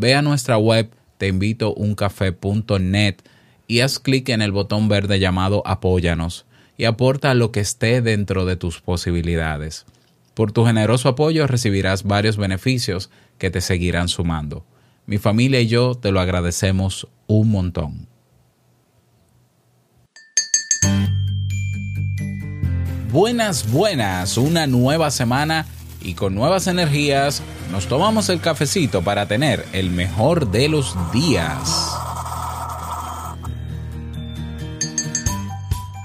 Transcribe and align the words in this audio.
Ve 0.00 0.14
a 0.14 0.22
nuestra 0.22 0.56
web 0.56 0.90
teinvitouncafé.net 1.18 3.16
y 3.66 3.80
haz 3.80 3.98
clic 3.98 4.30
en 4.30 4.40
el 4.40 4.50
botón 4.50 4.88
verde 4.88 5.20
llamado 5.20 5.62
Apóyanos 5.66 6.46
y 6.78 6.86
aporta 6.86 7.34
lo 7.34 7.52
que 7.52 7.60
esté 7.60 8.00
dentro 8.00 8.46
de 8.46 8.56
tus 8.56 8.80
posibilidades. 8.80 9.84
Por 10.32 10.52
tu 10.52 10.64
generoso 10.64 11.10
apoyo 11.10 11.46
recibirás 11.46 12.04
varios 12.04 12.38
beneficios 12.38 13.10
que 13.36 13.50
te 13.50 13.60
seguirán 13.60 14.08
sumando. 14.08 14.64
Mi 15.04 15.18
familia 15.18 15.60
y 15.60 15.66
yo 15.66 15.94
te 15.94 16.12
lo 16.12 16.20
agradecemos 16.20 17.06
un 17.26 17.50
montón. 17.50 18.08
Buenas, 23.12 23.70
buenas, 23.70 24.38
una 24.38 24.66
nueva 24.66 25.10
semana 25.10 25.66
y 26.02 26.14
con 26.14 26.34
nuevas 26.34 26.66
energías 26.66 27.42
nos 27.70 27.86
tomamos 27.86 28.28
el 28.28 28.40
cafecito 28.40 29.02
para 29.02 29.26
tener 29.26 29.66
el 29.72 29.90
mejor 29.90 30.50
de 30.50 30.68
los 30.68 30.94
días. 31.12 31.96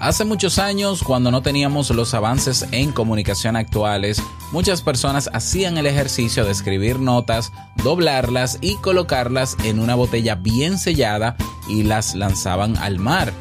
Hace 0.06 0.24
muchos 0.24 0.60
años, 0.60 1.02
cuando 1.02 1.32
no 1.32 1.42
teníamos 1.42 1.90
los 1.90 2.14
avances 2.14 2.68
en 2.72 2.92
comunicación 2.92 3.56
actuales, 3.56 4.22
muchas 4.52 4.84
personas 4.84 5.32
hacían 5.34 5.80
el 5.80 5.88
ejercicio 5.88 6.46
de 6.46 6.52
escribir 6.52 7.00
notas, 7.00 7.52
doblarlas 7.84 8.60
y 8.62 8.76
colocarlas 8.76 9.58
en 9.64 9.80
una 9.80 9.96
botella 9.96 10.36
bien 10.36 10.78
sellada 10.78 11.36
y 11.68 11.82
las 11.82 12.14
lanzaban 12.14 12.78
al 12.78 13.00
mar. 13.00 13.34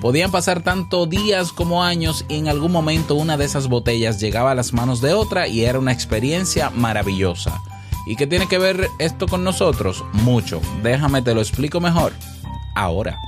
Podían 0.00 0.30
pasar 0.30 0.62
tanto 0.62 1.04
días 1.04 1.52
como 1.52 1.84
años 1.84 2.24
y 2.28 2.36
en 2.36 2.48
algún 2.48 2.72
momento 2.72 3.14
una 3.16 3.36
de 3.36 3.44
esas 3.44 3.68
botellas 3.68 4.18
llegaba 4.18 4.52
a 4.52 4.54
las 4.54 4.72
manos 4.72 5.02
de 5.02 5.12
otra 5.12 5.46
y 5.46 5.64
era 5.64 5.78
una 5.78 5.92
experiencia 5.92 6.70
maravillosa. 6.70 7.60
¿Y 8.06 8.16
qué 8.16 8.26
tiene 8.26 8.48
que 8.48 8.58
ver 8.58 8.88
esto 8.98 9.28
con 9.28 9.44
nosotros? 9.44 10.02
Mucho. 10.12 10.62
Déjame 10.82 11.20
te 11.20 11.34
lo 11.34 11.42
explico 11.42 11.80
mejor. 11.80 12.14
Ahora. 12.74 13.18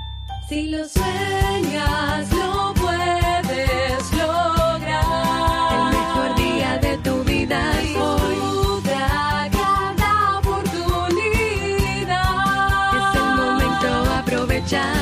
Si 0.48 0.68
lo 0.68 0.88
sueñas, 0.88 2.32
lo 2.32 2.72
puedes 2.74 4.12
lograr. 4.12 5.92
El 5.92 5.98
mejor 5.98 6.36
día 6.36 6.78
de 6.78 6.96
tu 6.98 7.22
vida 7.22 7.70
es 7.82 7.96
hoy. 7.96 8.34
Disfruta 8.34 9.50
cada 9.52 10.38
oportunidad. 10.38 12.16
Es 12.96 13.14
el 13.14 13.34
momento, 13.36 14.12
aprovechalo. 14.14 15.01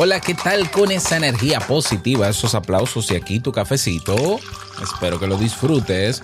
Hola, 0.00 0.20
¿qué 0.20 0.32
tal 0.32 0.70
con 0.70 0.92
esa 0.92 1.16
energía 1.16 1.58
positiva, 1.58 2.28
esos 2.28 2.54
aplausos 2.54 3.10
y 3.10 3.16
aquí 3.16 3.40
tu 3.40 3.50
cafecito? 3.50 4.38
Espero 4.80 5.18
que 5.18 5.26
lo 5.26 5.36
disfrutes. 5.36 6.22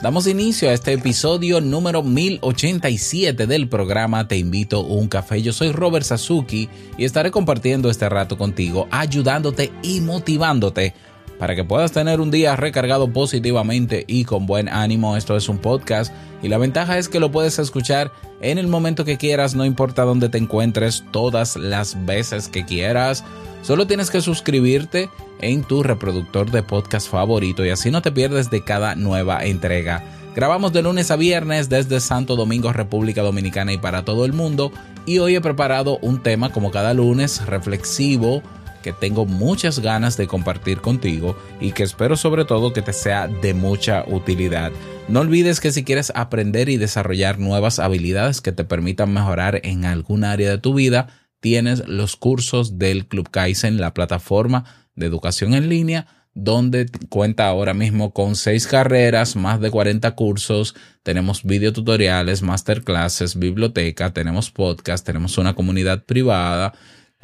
Damos 0.00 0.28
inicio 0.28 0.70
a 0.70 0.72
este 0.72 0.92
episodio 0.92 1.60
número 1.60 2.04
1087 2.04 3.48
del 3.48 3.68
programa 3.68 4.28
Te 4.28 4.36
invito 4.36 4.76
a 4.76 4.82
un 4.82 5.08
café. 5.08 5.42
Yo 5.42 5.52
soy 5.52 5.72
Robert 5.72 6.06
Sasuki 6.06 6.68
y 6.96 7.04
estaré 7.04 7.32
compartiendo 7.32 7.90
este 7.90 8.08
rato 8.08 8.38
contigo, 8.38 8.86
ayudándote 8.92 9.72
y 9.82 10.00
motivándote 10.02 10.94
para 11.38 11.54
que 11.54 11.64
puedas 11.64 11.92
tener 11.92 12.20
un 12.20 12.30
día 12.30 12.56
recargado 12.56 13.12
positivamente 13.12 14.04
y 14.06 14.24
con 14.24 14.46
buen 14.46 14.68
ánimo. 14.68 15.16
Esto 15.16 15.36
es 15.36 15.48
un 15.48 15.58
podcast 15.58 16.12
y 16.42 16.48
la 16.48 16.58
ventaja 16.58 16.98
es 16.98 17.08
que 17.08 17.20
lo 17.20 17.30
puedes 17.30 17.58
escuchar 17.58 18.12
en 18.40 18.58
el 18.58 18.68
momento 18.68 19.04
que 19.04 19.16
quieras, 19.16 19.54
no 19.54 19.64
importa 19.64 20.02
dónde 20.02 20.28
te 20.28 20.38
encuentres, 20.38 21.04
todas 21.10 21.56
las 21.56 22.06
veces 22.06 22.48
que 22.48 22.64
quieras. 22.64 23.24
Solo 23.62 23.86
tienes 23.86 24.10
que 24.10 24.20
suscribirte 24.20 25.10
en 25.40 25.64
tu 25.64 25.82
reproductor 25.82 26.50
de 26.50 26.62
podcast 26.62 27.10
favorito 27.10 27.64
y 27.64 27.70
así 27.70 27.90
no 27.90 28.02
te 28.02 28.12
pierdes 28.12 28.50
de 28.50 28.62
cada 28.62 28.94
nueva 28.94 29.44
entrega. 29.44 30.04
Grabamos 30.36 30.74
de 30.74 30.82
lunes 30.82 31.10
a 31.10 31.16
viernes 31.16 31.70
desde 31.70 31.98
Santo 31.98 32.36
Domingo, 32.36 32.70
República 32.70 33.22
Dominicana 33.22 33.72
y 33.72 33.78
para 33.78 34.04
todo 34.04 34.26
el 34.26 34.34
mundo. 34.34 34.70
Y 35.06 35.18
hoy 35.18 35.34
he 35.34 35.40
preparado 35.40 35.98
un 36.02 36.22
tema 36.22 36.52
como 36.52 36.70
cada 36.70 36.92
lunes 36.92 37.46
reflexivo 37.46 38.42
que 38.86 38.92
tengo 38.92 39.26
muchas 39.26 39.80
ganas 39.80 40.16
de 40.16 40.28
compartir 40.28 40.80
contigo 40.80 41.36
y 41.60 41.72
que 41.72 41.82
espero 41.82 42.16
sobre 42.16 42.44
todo 42.44 42.72
que 42.72 42.82
te 42.82 42.92
sea 42.92 43.26
de 43.26 43.52
mucha 43.52 44.04
utilidad. 44.06 44.70
No 45.08 45.22
olvides 45.22 45.58
que 45.58 45.72
si 45.72 45.82
quieres 45.82 46.12
aprender 46.14 46.68
y 46.68 46.76
desarrollar 46.76 47.40
nuevas 47.40 47.80
habilidades 47.80 48.40
que 48.40 48.52
te 48.52 48.62
permitan 48.62 49.12
mejorar 49.12 49.60
en 49.64 49.86
algún 49.86 50.22
área 50.22 50.48
de 50.48 50.58
tu 50.58 50.72
vida, 50.72 51.08
tienes 51.40 51.88
los 51.88 52.14
cursos 52.14 52.78
del 52.78 53.08
Club 53.08 53.28
Kaizen, 53.28 53.80
la 53.80 53.92
plataforma 53.92 54.64
de 54.94 55.06
educación 55.06 55.54
en 55.54 55.68
línea, 55.68 56.06
donde 56.32 56.86
cuenta 57.08 57.48
ahora 57.48 57.74
mismo 57.74 58.12
con 58.12 58.36
seis 58.36 58.68
carreras, 58.68 59.34
más 59.34 59.60
de 59.60 59.72
40 59.72 60.14
cursos, 60.14 60.76
tenemos 61.02 61.42
videotutoriales, 61.42 62.42
masterclasses, 62.42 63.36
biblioteca, 63.36 64.12
tenemos 64.12 64.52
podcast, 64.52 65.04
tenemos 65.04 65.38
una 65.38 65.56
comunidad 65.56 66.04
privada, 66.04 66.72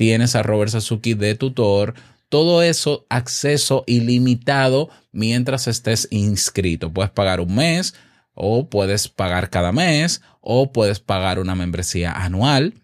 tienes 0.03 0.35
a 0.35 0.43
Robert 0.43 0.73
Sasuki 0.73 1.15
de 1.15 1.37
tutor, 1.37 1.95
todo 2.29 2.61
eso 2.61 3.07
acceso 3.09 3.85
ilimitado 3.87 4.91
mientras 5.13 5.69
estés 5.69 6.09
inscrito. 6.11 6.93
Puedes 6.93 7.13
pagar 7.13 7.41
un 7.41 7.55
mes 7.55 7.95
o 8.35 8.69
puedes 8.69 9.07
pagar 9.07 9.49
cada 9.49 9.71
mes 9.71 10.21
o 10.41 10.73
puedes 10.73 10.99
pagar 10.99 11.39
una 11.39 11.55
membresía 11.55 12.11
anual 12.11 12.75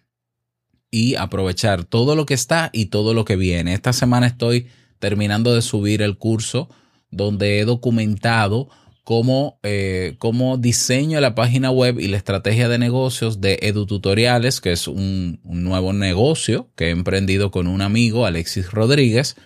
y 0.92 1.16
aprovechar 1.16 1.82
todo 1.82 2.14
lo 2.14 2.24
que 2.24 2.34
está 2.34 2.70
y 2.72 2.84
todo 2.84 3.14
lo 3.14 3.24
que 3.24 3.34
viene. 3.34 3.74
Esta 3.74 3.92
semana 3.92 4.28
estoy 4.28 4.68
terminando 5.00 5.52
de 5.52 5.62
subir 5.62 6.02
el 6.02 6.18
curso 6.18 6.68
donde 7.10 7.58
he 7.58 7.64
documentado 7.64 8.68
cómo, 9.08 9.58
eh, 9.62 10.16
cómo 10.18 10.58
diseño 10.58 11.18
la 11.22 11.34
página 11.34 11.70
web 11.70 11.98
y 11.98 12.08
la 12.08 12.18
estrategia 12.18 12.68
de 12.68 12.76
negocios 12.76 13.40
de 13.40 13.58
EduTutoriales, 13.62 14.60
que 14.60 14.70
es 14.70 14.86
un, 14.86 15.40
un 15.44 15.64
nuevo 15.64 15.94
negocio 15.94 16.68
que 16.76 16.88
he 16.88 16.90
emprendido 16.90 17.50
con 17.50 17.68
un 17.68 17.80
amigo, 17.80 18.26
Alexis 18.26 18.70
Rodríguez. 18.70 19.36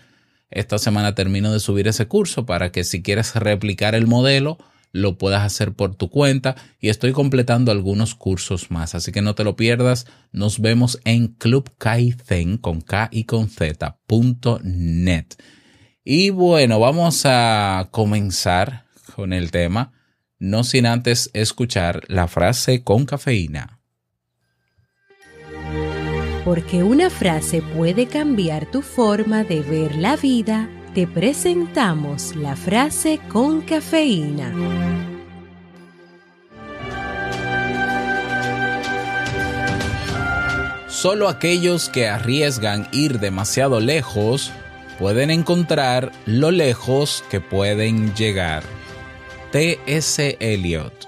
Esta 0.50 0.78
semana 0.78 1.14
termino 1.14 1.52
de 1.52 1.60
subir 1.60 1.86
ese 1.86 2.06
curso 2.08 2.44
para 2.44 2.72
que 2.72 2.82
si 2.82 3.02
quieres 3.04 3.36
replicar 3.36 3.94
el 3.94 4.08
modelo, 4.08 4.58
lo 4.90 5.16
puedas 5.16 5.44
hacer 5.44 5.74
por 5.74 5.94
tu 5.94 6.10
cuenta 6.10 6.56
y 6.80 6.88
estoy 6.88 7.12
completando 7.12 7.70
algunos 7.70 8.16
cursos 8.16 8.72
más, 8.72 8.96
así 8.96 9.12
que 9.12 9.22
no 9.22 9.36
te 9.36 9.44
lo 9.44 9.54
pierdas. 9.54 10.06
Nos 10.32 10.58
vemos 10.58 10.98
en 11.04 11.28
Club 11.28 11.70
Kaizen 11.78 12.58
con 12.58 12.80
K 12.80 13.10
y 13.12 13.26
con 13.26 13.48
Z 13.48 13.96
punto 14.08 14.58
net. 14.64 15.36
Y 16.04 16.30
bueno, 16.30 16.80
vamos 16.80 17.22
a 17.26 17.90
comenzar 17.92 18.90
con 19.14 19.32
el 19.32 19.50
tema, 19.50 19.92
no 20.38 20.64
sin 20.64 20.86
antes 20.86 21.30
escuchar 21.34 22.02
la 22.08 22.28
frase 22.28 22.82
con 22.82 23.06
cafeína. 23.06 23.78
Porque 26.44 26.82
una 26.82 27.08
frase 27.08 27.62
puede 27.62 28.06
cambiar 28.06 28.68
tu 28.70 28.82
forma 28.82 29.44
de 29.44 29.60
ver 29.60 29.94
la 29.94 30.16
vida, 30.16 30.68
te 30.94 31.06
presentamos 31.06 32.34
la 32.34 32.56
frase 32.56 33.20
con 33.28 33.62
cafeína. 33.62 34.52
Solo 40.88 41.28
aquellos 41.28 41.88
que 41.88 42.08
arriesgan 42.08 42.88
ir 42.92 43.18
demasiado 43.18 43.80
lejos 43.80 44.52
pueden 44.98 45.30
encontrar 45.30 46.12
lo 46.26 46.50
lejos 46.50 47.24
que 47.30 47.40
pueden 47.40 48.14
llegar. 48.14 48.62
T.S. 49.52 50.38
Eliot 50.40 51.06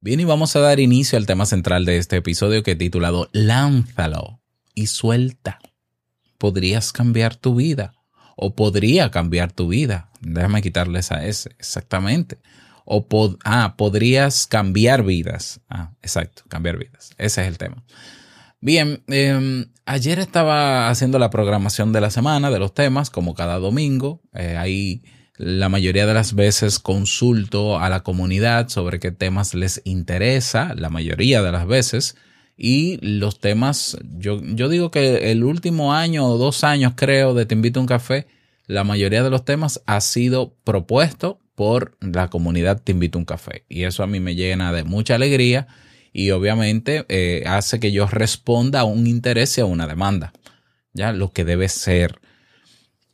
Bien, 0.00 0.20
y 0.20 0.24
vamos 0.24 0.56
a 0.56 0.60
dar 0.60 0.80
inicio 0.80 1.18
al 1.18 1.26
tema 1.26 1.44
central 1.44 1.84
de 1.84 1.98
este 1.98 2.16
episodio 2.16 2.62
que 2.62 2.70
he 2.70 2.76
titulado 2.76 3.28
Lánzalo 3.32 4.40
y 4.74 4.86
suelta. 4.86 5.58
Podrías 6.38 6.90
cambiar 6.90 7.36
tu 7.36 7.56
vida 7.56 7.92
o 8.36 8.54
podría 8.54 9.10
cambiar 9.10 9.52
tu 9.52 9.68
vida. 9.68 10.08
Déjame 10.22 10.62
quitarle 10.62 11.00
esa 11.00 11.26
S, 11.26 11.50
exactamente. 11.58 12.38
O 12.86 13.06
ah, 13.44 13.74
podrías 13.76 14.46
cambiar 14.46 15.02
vidas. 15.02 15.60
Ah, 15.68 15.92
exacto, 16.00 16.44
cambiar 16.48 16.78
vidas. 16.78 17.10
Ese 17.18 17.42
es 17.42 17.48
el 17.48 17.58
tema. 17.58 17.84
Bien, 18.60 19.04
em, 19.06 19.66
ayer 19.86 20.18
estaba 20.18 20.90
haciendo 20.90 21.20
la 21.20 21.30
programación 21.30 21.92
de 21.92 22.00
la 22.00 22.10
semana 22.10 22.50
de 22.50 22.58
los 22.58 22.74
temas, 22.74 23.08
como 23.08 23.34
cada 23.34 23.58
domingo. 23.60 24.20
Eh, 24.34 24.56
ahí 24.56 25.02
la 25.36 25.68
mayoría 25.68 26.06
de 26.06 26.14
las 26.14 26.34
veces 26.34 26.80
consulto 26.80 27.78
a 27.78 27.88
la 27.88 28.02
comunidad 28.02 28.68
sobre 28.68 28.98
qué 28.98 29.12
temas 29.12 29.54
les 29.54 29.80
interesa, 29.84 30.74
la 30.76 30.90
mayoría 30.90 31.40
de 31.42 31.52
las 31.52 31.68
veces. 31.68 32.16
Y 32.56 32.98
los 33.00 33.38
temas, 33.38 33.96
yo, 34.18 34.40
yo 34.42 34.68
digo 34.68 34.90
que 34.90 35.30
el 35.30 35.44
último 35.44 35.94
año 35.94 36.26
o 36.26 36.38
dos 36.38 36.64
años 36.64 36.94
creo 36.96 37.34
de 37.34 37.46
Te 37.46 37.54
invito 37.54 37.78
a 37.78 37.82
un 37.82 37.86
café, 37.86 38.26
la 38.66 38.82
mayoría 38.82 39.22
de 39.22 39.30
los 39.30 39.44
temas 39.44 39.80
ha 39.86 40.00
sido 40.00 40.56
propuesto 40.64 41.38
por 41.54 41.96
la 42.00 42.28
comunidad 42.28 42.82
Te 42.82 42.90
invito 42.90 43.18
a 43.18 43.20
un 43.20 43.24
café. 43.24 43.64
Y 43.68 43.84
eso 43.84 44.02
a 44.02 44.08
mí 44.08 44.18
me 44.18 44.34
llena 44.34 44.72
de 44.72 44.82
mucha 44.82 45.14
alegría 45.14 45.68
y 46.18 46.32
obviamente 46.32 47.06
eh, 47.08 47.44
hace 47.46 47.78
que 47.78 47.92
yo 47.92 48.08
responda 48.08 48.80
a 48.80 48.84
un 48.84 49.06
interés 49.06 49.56
y 49.56 49.60
a 49.60 49.66
una 49.66 49.86
demanda. 49.86 50.32
Ya 50.92 51.12
lo 51.12 51.32
que 51.32 51.44
debe 51.44 51.68
ser. 51.68 52.18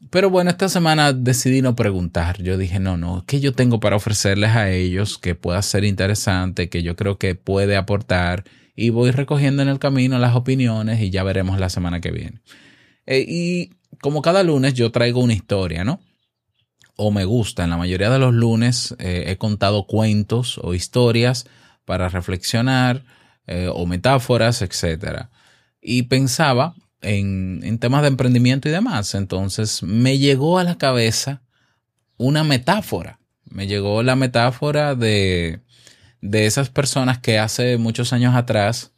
Pero 0.09 0.31
bueno, 0.31 0.49
esta 0.49 0.71
semana 0.71 1.13
decidí 1.13 1.61
no 1.61 1.77
preguntar. 1.77 2.43
Yo 2.43 2.57
dije, 2.57 2.81
no, 2.81 2.97
no, 2.97 3.23
¿qué 3.27 3.41
yo 3.41 3.53
tengo 3.53 3.79
para 3.79 3.97
ofrecerles 3.97 4.53
a 4.53 4.71
ellos 4.71 5.19
que 5.19 5.35
pueda 5.35 5.61
ser 5.61 5.85
interesante, 5.85 6.71
que 6.71 6.83
yo 6.83 6.97
creo 6.97 7.19
que 7.19 7.35
puede 7.35 7.77
aportar? 7.77 8.45
Y 8.75 8.89
voy 8.89 9.11
recogiendo 9.11 9.63
en 9.63 9.69
el 9.69 9.79
camino 9.79 10.19
las 10.19 10.35
opiniones 10.35 11.03
y 11.03 11.11
ya 11.11 11.25
veremos 11.25 11.61
la 11.61 11.69
semana 11.69 12.01
que 12.01 12.11
viene. 12.11 12.41
Eh, 13.05 13.23
y 13.29 13.71
como 14.01 14.23
cada 14.23 14.43
lunes 14.43 14.73
yo 14.73 14.91
traigo 14.93 15.21
una 15.21 15.35
historia, 15.35 15.85
¿no? 15.85 16.01
O 16.97 17.11
me 17.11 17.27
gusta, 17.27 17.65
en 17.65 17.71
la 17.71 17.77
mayoría 17.77 18.09
de 18.09 18.19
los 18.19 18.33
lunes 18.33 18.97
eh, 18.99 19.25
he 19.27 19.37
contado 19.37 19.87
cuentos 19.87 20.59
o 20.63 20.73
historias 20.73 21.45
para 21.85 22.09
reflexionar 22.09 23.05
eh, 23.47 23.69
o 23.73 23.87
metáforas, 23.87 24.63
etc. 24.63 25.27
Y 25.81 26.05
pensaba 26.05 26.75
en, 27.05 27.79
temas 27.79 28.03
de 28.03 28.09
emprendimiento 28.09 28.69
y 28.69 28.73
demás. 28.73 29.15
Entonces 29.15 29.83
me 29.83 30.19
llegó 30.19 30.59
a 30.59 30.65
la 30.65 30.79
cabeza 30.79 31.43
una 32.17 32.45
metáfora. 32.45 33.19
Me 33.45 33.67
llegó 33.67 34.03
la 34.03 34.17
metáfora 34.17 34.95
de, 34.95 35.61
de 36.21 36.47
esas 36.47 36.71
personas 36.71 37.19
que 37.19 37.39
hace 37.39 37.77
muchos 37.77 38.13
años 38.13 38.35
atrás 38.35 38.93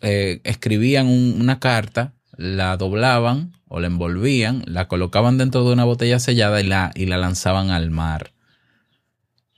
eh, 0.00 0.40
escribían 0.44 1.06
una 1.06 1.58
carta, 1.60 2.14
la 2.36 2.76
doblaban 2.76 3.52
o 3.68 3.80
la 3.80 3.86
envolvían, 3.86 4.62
la 4.66 4.88
colocaban 4.88 5.38
dentro 5.38 5.64
de 5.64 5.72
una 5.72 5.84
botella 5.84 6.18
sellada 6.18 6.60
y 6.60 6.64
la, 6.64 6.92
y 6.94 7.06
la 7.06 7.18
lanzaban 7.18 7.70
al 7.70 7.90
mar. 7.90 8.32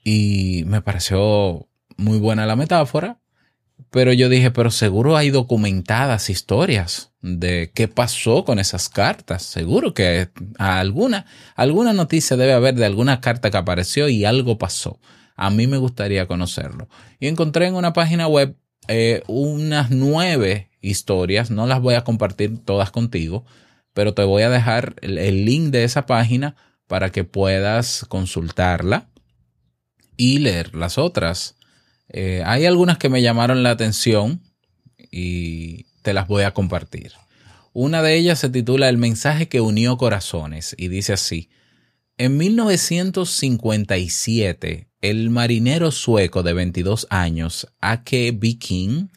Y 0.04 0.64
me 0.66 0.80
pareció 0.80 1.67
muy 1.98 2.18
buena 2.18 2.46
la 2.46 2.56
metáfora 2.56 3.18
pero 3.90 4.12
yo 4.12 4.28
dije, 4.28 4.50
pero 4.50 4.70
seguro 4.70 5.16
hay 5.16 5.30
documentadas 5.30 6.30
historias 6.30 7.12
de 7.22 7.70
qué 7.74 7.88
pasó 7.88 8.44
con 8.44 8.58
esas 8.58 8.88
cartas. 8.88 9.42
Seguro 9.42 9.94
que 9.94 10.28
alguna, 10.58 11.26
alguna 11.54 11.92
noticia 11.92 12.36
debe 12.36 12.52
haber 12.52 12.74
de 12.74 12.84
alguna 12.84 13.20
carta 13.20 13.50
que 13.50 13.56
apareció 13.56 14.08
y 14.08 14.24
algo 14.24 14.58
pasó. 14.58 15.00
A 15.36 15.50
mí 15.50 15.66
me 15.66 15.78
gustaría 15.78 16.26
conocerlo. 16.26 16.88
Y 17.20 17.28
encontré 17.28 17.66
en 17.66 17.76
una 17.76 17.92
página 17.92 18.26
web 18.26 18.56
eh, 18.88 19.22
unas 19.26 19.90
nueve 19.90 20.70
historias. 20.80 21.50
No 21.50 21.66
las 21.66 21.80
voy 21.80 21.94
a 21.94 22.04
compartir 22.04 22.58
todas 22.64 22.90
contigo, 22.90 23.46
pero 23.94 24.12
te 24.12 24.24
voy 24.24 24.42
a 24.42 24.50
dejar 24.50 24.96
el 25.00 25.44
link 25.44 25.70
de 25.70 25.84
esa 25.84 26.04
página 26.04 26.56
para 26.88 27.10
que 27.10 27.24
puedas 27.24 28.04
consultarla 28.08 29.08
y 30.16 30.40
leer 30.40 30.74
las 30.74 30.98
otras. 30.98 31.57
Eh, 32.08 32.42
hay 32.44 32.66
algunas 32.66 32.98
que 32.98 33.08
me 33.08 33.22
llamaron 33.22 33.62
la 33.62 33.70
atención 33.70 34.42
y 35.10 35.84
te 36.02 36.12
las 36.12 36.28
voy 36.28 36.42
a 36.44 36.52
compartir. 36.54 37.12
Una 37.72 38.02
de 38.02 38.16
ellas 38.16 38.38
se 38.38 38.48
titula 38.48 38.88
El 38.88 38.98
mensaje 38.98 39.48
que 39.48 39.60
unió 39.60 39.96
corazones 39.96 40.76
y 40.78 40.86
dice 40.88 41.12
así. 41.12 41.50
En 42.16 42.36
1957, 42.36 44.88
el 45.00 45.30
marinero 45.30 45.92
sueco 45.92 46.42
de 46.42 46.54
22 46.54 47.06
años, 47.10 47.68
Ake 47.80 48.32
Viking, 48.32 49.10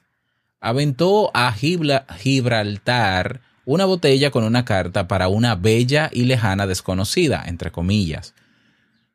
aventó 0.60 1.32
a 1.34 1.52
Gibraltar 1.54 3.42
una 3.66 3.86
botella 3.86 4.30
con 4.32 4.44
una 4.44 4.66
carta 4.66 5.08
para 5.08 5.28
una 5.28 5.56
bella 5.56 6.10
y 6.14 6.26
lejana 6.26 6.68
desconocida, 6.68 7.44
entre 7.48 7.72
comillas. 7.72 8.36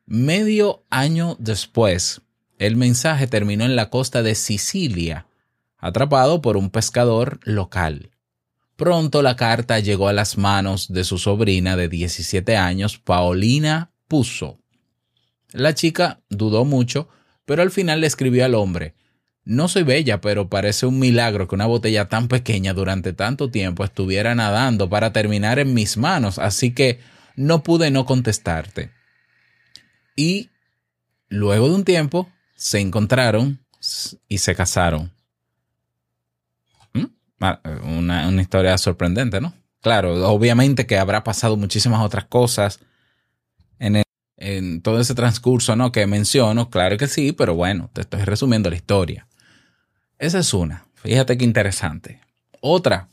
Medio 0.07 0.85
año 0.91 1.37
después, 1.39 2.23
el 2.59 2.77
mensaje 2.77 3.27
terminó 3.27 3.65
en 3.65 3.77
la 3.77 3.91
costa 3.91 4.23
de 4.23 4.35
Sicilia, 4.35 5.27
atrapado 5.79 6.41
por 6.43 6.57
un 6.57 6.71
pescador 6.71 7.41
local. 7.45 8.11
Pronto 8.77 9.23
la 9.23 9.37
carta 9.37 9.79
llegó 9.79 10.09
a 10.09 10.13
las 10.13 10.37
manos 10.37 10.93
de 10.93 11.05
su 11.05 11.19
sobrina 11.19 11.77
de 11.77 11.89
17 11.89 12.57
años, 12.57 12.99
Paulina 12.99 13.91
Puso. 14.09 14.59
La 15.53 15.75
chica 15.75 16.21
dudó 16.29 16.65
mucho, 16.65 17.09
pero 17.45 17.63
al 17.63 17.71
final 17.71 18.01
le 18.01 18.07
escribió 18.07 18.45
al 18.45 18.55
hombre, 18.55 18.95
no 19.47 19.69
soy 19.69 19.85
bella, 19.85 20.21
pero 20.21 20.49
parece 20.49 20.87
un 20.87 20.99
milagro 20.99 21.47
que 21.47 21.55
una 21.55 21.67
botella 21.67 22.09
tan 22.09 22.27
pequeña 22.27 22.75
durante 22.75 23.13
tanto 23.13 23.49
tiempo 23.49 23.85
estuviera 23.85 24.35
nadando 24.35 24.91
para 24.91 25.13
terminar 25.13 25.61
en 25.61 25.73
mis 25.73 25.97
manos, 25.97 26.41
así 26.41 26.75
que 26.75 26.99
no 27.37 27.63
pude 27.63 27.93
no 27.93 28.07
contestarte. 28.07 28.91
Y 30.17 30.51
luego 31.29 31.69
de 31.69 31.77
un 31.77 31.85
tiempo, 31.85 32.29
se 32.57 32.81
encontraron 32.81 33.61
y 34.27 34.39
se 34.39 34.55
casaron. 34.55 35.13
¿Mm? 36.93 37.05
Ah, 37.41 37.61
una, 37.85 38.41
historia 38.41 38.77
sorprendente, 38.79 39.41
¿no? 39.41 39.55
Claro, 39.81 40.29
obviamente 40.29 40.87
que 40.87 40.99
habrá 40.99 41.23
pasado 41.23 41.57
muchísimas 41.57 42.03
otras 42.03 42.25
cosas 42.25 42.81
en, 43.79 44.03
en 44.37 44.81
todo 44.83 44.99
ese 45.01 45.15
transcurso, 45.15 45.77
¿no? 45.77 45.93
Que 45.93 46.07
menciono, 46.07 46.71
claro 46.71 46.97
que 46.97 47.07
sí, 47.07 47.33
pero 47.33 47.55
bueno, 47.55 47.91
te 47.93 48.01
estoy 48.01 48.23
resumiendo 48.23 48.71
la 48.71 48.77
historia. 48.77 49.29
Esa 50.19 50.41
es 50.41 50.53
una. 50.55 50.87
Fíjate 50.95 51.37
qué 51.39 51.45
interesante. 51.45 52.21
Otra 52.61 53.09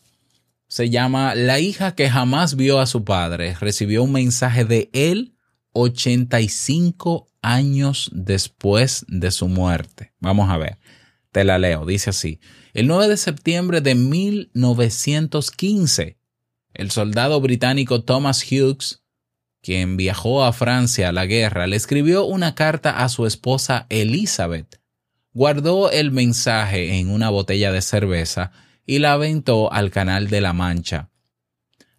se 0.68 0.90
llama 0.90 1.36
La 1.36 1.60
hija 1.60 1.94
que 1.94 2.10
jamás 2.10 2.56
vio 2.56 2.80
a 2.80 2.88
su 2.88 3.04
padre. 3.04 3.56
Recibió 3.60 4.02
un 4.02 4.14
mensaje 4.14 4.66
de 4.66 4.90
él 4.94 5.33
85 5.74 7.28
años 7.42 8.10
después 8.14 9.06
de 9.08 9.32
su 9.32 9.48
muerte. 9.48 10.14
Vamos 10.20 10.50
a 10.50 10.58
ver, 10.58 10.80
te 11.32 11.44
la 11.44 11.60
leo, 11.60 11.86
dice 11.86 12.12
así. 12.12 12.40
El 12.74 12.88
9 12.88 13.10
de 13.10 13.18
septiembre 13.18 13.82
de 13.82 13.96
1915, 13.96 16.18
el 16.74 16.92
soldado 16.92 17.42
británico 17.42 18.04
Thomas 18.04 18.46
Hughes, 18.50 19.04
quien 19.62 19.98
viajó 19.98 20.44
a 20.44 20.54
Francia 20.54 21.10
a 21.10 21.14
la 21.14 21.26
guerra, 21.26 21.68
le 21.68 21.76
escribió 21.76 22.26
una 22.26 22.56
carta 22.56 23.04
a 23.04 23.10
su 23.10 23.26
esposa 23.26 23.88
Elizabeth. 23.90 24.80
Guardó 25.34 25.90
el 25.90 26.12
mensaje 26.12 27.00
en 27.00 27.10
una 27.10 27.30
botella 27.30 27.72
de 27.72 27.82
cerveza 27.82 28.52
y 28.86 29.00
la 29.00 29.14
aventó 29.14 29.72
al 29.72 29.92
Canal 29.92 30.30
de 30.30 30.42
la 30.42 30.54
Mancha. 30.54 31.10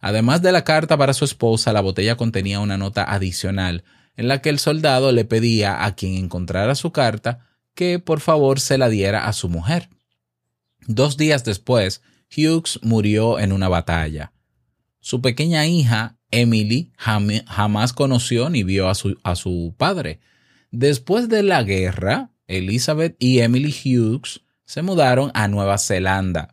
Además 0.07 0.43
de 0.43 0.53
la 0.53 0.65
carta 0.65 0.99
para 0.99 1.15
su 1.15 1.25
esposa, 1.25 1.73
la 1.73 1.81
botella 1.81 2.19
contenía 2.19 2.61
una 2.61 2.77
nota 2.77 3.05
adicional 3.05 3.85
en 4.19 4.29
la 4.29 4.43
que 4.43 4.51
el 4.51 4.59
soldado 4.59 5.13
le 5.13 5.25
pedía 5.25 5.83
a 5.83 5.95
quien 5.95 6.17
encontrara 6.17 6.75
su 6.75 6.93
carta 6.93 7.47
que 7.75 7.99
por 7.99 8.21
favor 8.21 8.61
se 8.61 8.77
la 8.77 8.91
diera 8.91 9.27
a 9.27 9.33
su 9.33 9.49
mujer. 9.49 9.89
Dos 10.87 11.17
días 11.17 11.43
después, 11.43 12.03
Hughes 12.31 12.81
murió 12.83 13.39
en 13.39 13.51
una 13.51 13.71
batalla. 13.71 14.33
Su 15.01 15.23
pequeña 15.23 15.67
hija, 15.67 16.19
Emily, 16.31 16.93
jamás 16.99 17.95
conoció 17.95 18.51
ni 18.51 18.63
vio 18.63 18.91
a 18.91 18.95
su, 19.35 19.75
padre. 19.79 20.21
Después 20.71 21.31
de 21.31 21.43
la 21.43 21.63
guerra, 21.63 22.29
Elizabeth 22.47 23.17
y 23.19 23.39
Emily 23.39 23.73
Hughes 23.73 24.43
se 24.67 24.83
mudaron 24.83 25.31
a 25.33 25.49
Nueva 25.49 25.79
Zelanda, 25.79 26.53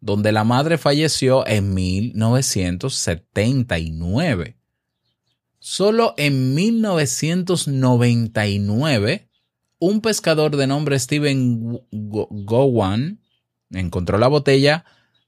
donde 0.00 0.32
la 0.32 0.44
madre 0.44 0.78
falleció 0.78 1.46
en 1.46 1.74
1979. 1.74 4.56
Solo 5.58 6.14
en 6.16 6.54
1999, 6.54 9.28
un 9.78 10.00
pescador 10.00 10.56
de 10.56 10.66
nombre 10.66 10.98
Steven 10.98 11.60
Go- 11.90 12.28
Gowan 12.30 13.20
encontró 13.70 14.16
la 14.18 14.28
botella 14.28 14.84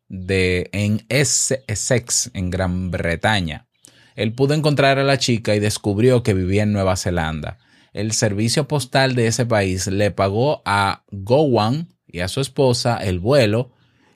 de, 0.09 0.69
en 0.73 1.05
Essex, 1.09 2.31
en 2.35 2.51
Gran 2.51 2.91
Bretaña. 2.91 3.69
Él 4.15 4.35
pudo 4.35 4.53
encontrar 4.55 4.99
a 4.99 5.05
la 5.05 5.19
chica 5.19 5.55
y 5.55 5.61
descubrió 5.61 6.23
que 6.23 6.35
vivía 6.35 6.65
en 6.65 6.73
Nueva 6.73 6.97
Zelanda. 6.97 7.59
El 7.93 8.13
servicio 8.13 8.69
postal 8.69 9.15
de 9.15 9.27
ese 9.27 9.45
país 9.47 9.87
le 9.87 10.11
pagó 10.11 10.63
a 10.65 11.05
Gowan 11.11 11.89
y 12.07 12.21
a 12.21 12.29
su 12.29 12.41
esposa 12.41 12.97
el 12.97 13.21
vuelo 13.21 13.73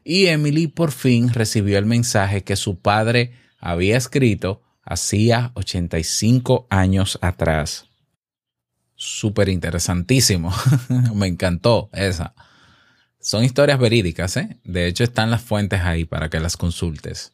y 0.09 0.29
Emily 0.29 0.69
por 0.69 0.93
fin 0.93 1.33
recibió 1.33 1.79
el 1.79 1.85
mensaje 1.85 2.45
que 2.45 2.55
su 2.55 2.79
padre 2.79 3.33
había 3.59 3.97
escrito 3.97 4.63
hacía 4.85 5.51
85 5.55 6.69
años 6.71 7.19
atrás. 7.23 7.87
Súper 8.95 9.49
interesantísimo. 9.49 10.55
Me 11.15 11.27
encantó 11.27 11.91
esa. 11.93 12.37
Son 13.19 13.43
historias 13.43 13.81
verídicas, 13.81 14.37
¿eh? 14.37 14.61
De 14.63 14.87
hecho, 14.87 15.03
están 15.03 15.33
las 15.33 15.43
fuentes 15.43 15.81
ahí 15.81 16.05
para 16.05 16.31
que 16.31 16.39
las 16.39 16.57
consultes. 16.57 17.33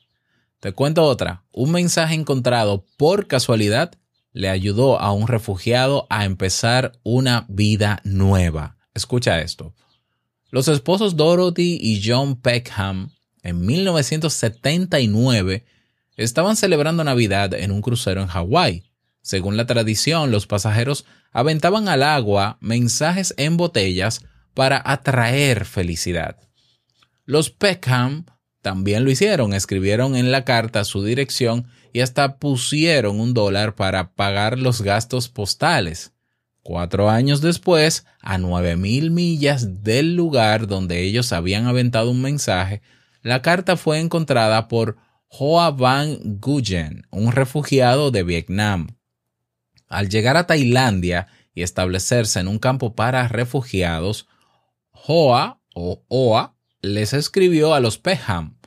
Te 0.58 0.72
cuento 0.72 1.04
otra. 1.04 1.44
Un 1.52 1.72
mensaje 1.72 2.14
encontrado 2.14 2.86
por 2.96 3.26
casualidad 3.26 3.92
le 4.32 4.48
ayudó 4.48 4.98
a 4.98 5.12
un 5.12 5.28
refugiado 5.28 6.06
a 6.08 6.24
empezar 6.24 6.92
una 7.02 7.44
vida 7.50 8.00
nueva. 8.04 8.78
Escucha 8.94 9.42
esto. 9.42 9.74
Los 10.52 10.68
esposos 10.68 11.16
Dorothy 11.16 11.78
y 11.80 12.02
John 12.04 12.36
Peckham 12.36 13.10
en 13.42 13.64
1979 13.64 15.64
estaban 16.18 16.56
celebrando 16.56 17.02
Navidad 17.04 17.54
en 17.54 17.72
un 17.72 17.80
crucero 17.80 18.20
en 18.20 18.28
Hawái. 18.28 18.84
Según 19.22 19.56
la 19.56 19.64
tradición, 19.64 20.30
los 20.30 20.46
pasajeros 20.46 21.06
aventaban 21.32 21.88
al 21.88 22.02
agua 22.02 22.58
mensajes 22.60 23.32
en 23.38 23.56
botellas 23.56 24.26
para 24.52 24.82
atraer 24.84 25.64
felicidad. 25.64 26.36
Los 27.24 27.48
Peckham 27.48 28.26
también 28.60 29.04
lo 29.04 29.10
hicieron, 29.10 29.54
escribieron 29.54 30.16
en 30.16 30.30
la 30.30 30.44
carta 30.44 30.84
su 30.84 31.02
dirección 31.02 31.66
y 31.94 32.00
hasta 32.00 32.36
pusieron 32.36 33.20
un 33.20 33.32
dólar 33.32 33.74
para 33.74 34.12
pagar 34.12 34.58
los 34.58 34.82
gastos 34.82 35.30
postales. 35.30 36.11
Cuatro 36.62 37.10
años 37.10 37.40
después, 37.40 38.06
a 38.20 38.38
nueve 38.38 38.76
mil 38.76 39.10
millas 39.10 39.82
del 39.82 40.14
lugar 40.14 40.68
donde 40.68 41.02
ellos 41.02 41.32
habían 41.32 41.66
aventado 41.66 42.10
un 42.10 42.22
mensaje, 42.22 42.82
la 43.22 43.42
carta 43.42 43.76
fue 43.76 43.98
encontrada 43.98 44.68
por 44.68 44.96
Hoa 45.28 45.70
Van 45.70 46.18
Nguyen, 46.22 47.06
un 47.10 47.32
refugiado 47.32 48.10
de 48.10 48.22
Vietnam. 48.22 48.96
Al 49.88 50.08
llegar 50.08 50.36
a 50.36 50.46
Tailandia 50.46 51.26
y 51.54 51.62
establecerse 51.62 52.38
en 52.38 52.48
un 52.48 52.58
campo 52.58 52.94
para 52.94 53.26
refugiados, 53.28 54.28
Hoa 54.92 55.60
o 55.74 56.04
Oa 56.08 56.54
les 56.80 57.12
escribió 57.12 57.74
a 57.74 57.80
los 57.80 57.98
Peham. 57.98 58.58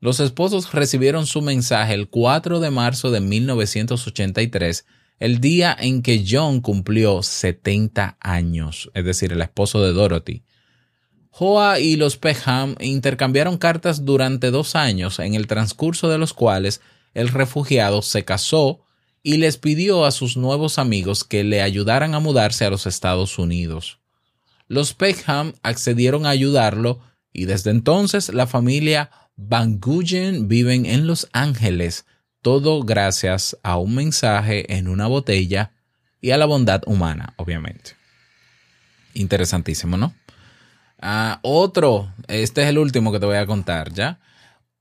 Los 0.00 0.20
esposos 0.20 0.72
recibieron 0.72 1.26
su 1.26 1.42
mensaje 1.42 1.94
el 1.94 2.08
4 2.08 2.60
de 2.60 2.70
marzo 2.70 3.10
de 3.10 3.20
1983, 3.20 4.86
el 5.18 5.40
día 5.40 5.76
en 5.78 6.02
que 6.02 6.24
John 6.28 6.60
cumplió 6.60 7.22
70 7.22 8.18
años, 8.20 8.90
es 8.94 9.04
decir, 9.04 9.32
el 9.32 9.42
esposo 9.42 9.82
de 9.82 9.92
Dorothy. 9.92 10.42
Hoa 11.30 11.80
y 11.80 11.96
los 11.96 12.16
Peham 12.16 12.76
intercambiaron 12.80 13.58
cartas 13.58 14.04
durante 14.04 14.50
dos 14.50 14.74
años, 14.74 15.18
en 15.18 15.34
el 15.34 15.46
transcurso 15.46 16.08
de 16.08 16.18
los 16.18 16.32
cuales 16.32 16.80
el 17.14 17.28
refugiado 17.28 18.02
se 18.02 18.24
casó 18.24 18.84
y 19.22 19.38
les 19.38 19.56
pidió 19.56 20.04
a 20.04 20.12
sus 20.12 20.36
nuevos 20.36 20.78
amigos 20.78 21.24
que 21.24 21.44
le 21.44 21.60
ayudaran 21.60 22.14
a 22.14 22.20
mudarse 22.20 22.64
a 22.64 22.70
los 22.70 22.86
Estados 22.86 23.38
Unidos. 23.38 23.98
Los 24.68 24.94
Peckham 24.94 25.54
accedieron 25.62 26.26
a 26.26 26.30
ayudarlo 26.30 27.00
y 27.32 27.44
desde 27.44 27.70
entonces 27.70 28.32
la 28.32 28.46
familia 28.46 29.10
Van 29.36 29.80
Guyen 29.80 30.48
viven 30.48 30.86
en 30.86 31.06
Los 31.06 31.28
Ángeles, 31.32 32.06
todo 32.46 32.84
gracias 32.84 33.58
a 33.64 33.76
un 33.76 33.96
mensaje 33.96 34.76
en 34.76 34.86
una 34.86 35.08
botella 35.08 35.72
y 36.20 36.30
a 36.30 36.36
la 36.36 36.46
bondad 36.46 36.80
humana, 36.86 37.34
obviamente. 37.38 37.96
Interesantísimo, 39.14 39.96
¿no? 39.96 40.14
Ah, 41.00 41.40
otro, 41.42 42.14
este 42.28 42.62
es 42.62 42.68
el 42.68 42.78
último 42.78 43.10
que 43.10 43.18
te 43.18 43.26
voy 43.26 43.38
a 43.38 43.46
contar, 43.46 43.92
¿ya? 43.92 44.20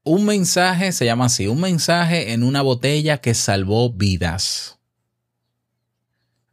Un 0.03 0.27
mensaje, 0.27 0.91
se 0.91 1.05
llama 1.05 1.25
así, 1.25 1.48
un 1.48 1.60
mensaje 1.60 2.34
en 2.34 2.43
una 2.43 2.62
botella 2.62 3.17
que 3.17 3.34
salvó 3.34 3.91
vidas. 3.91 4.77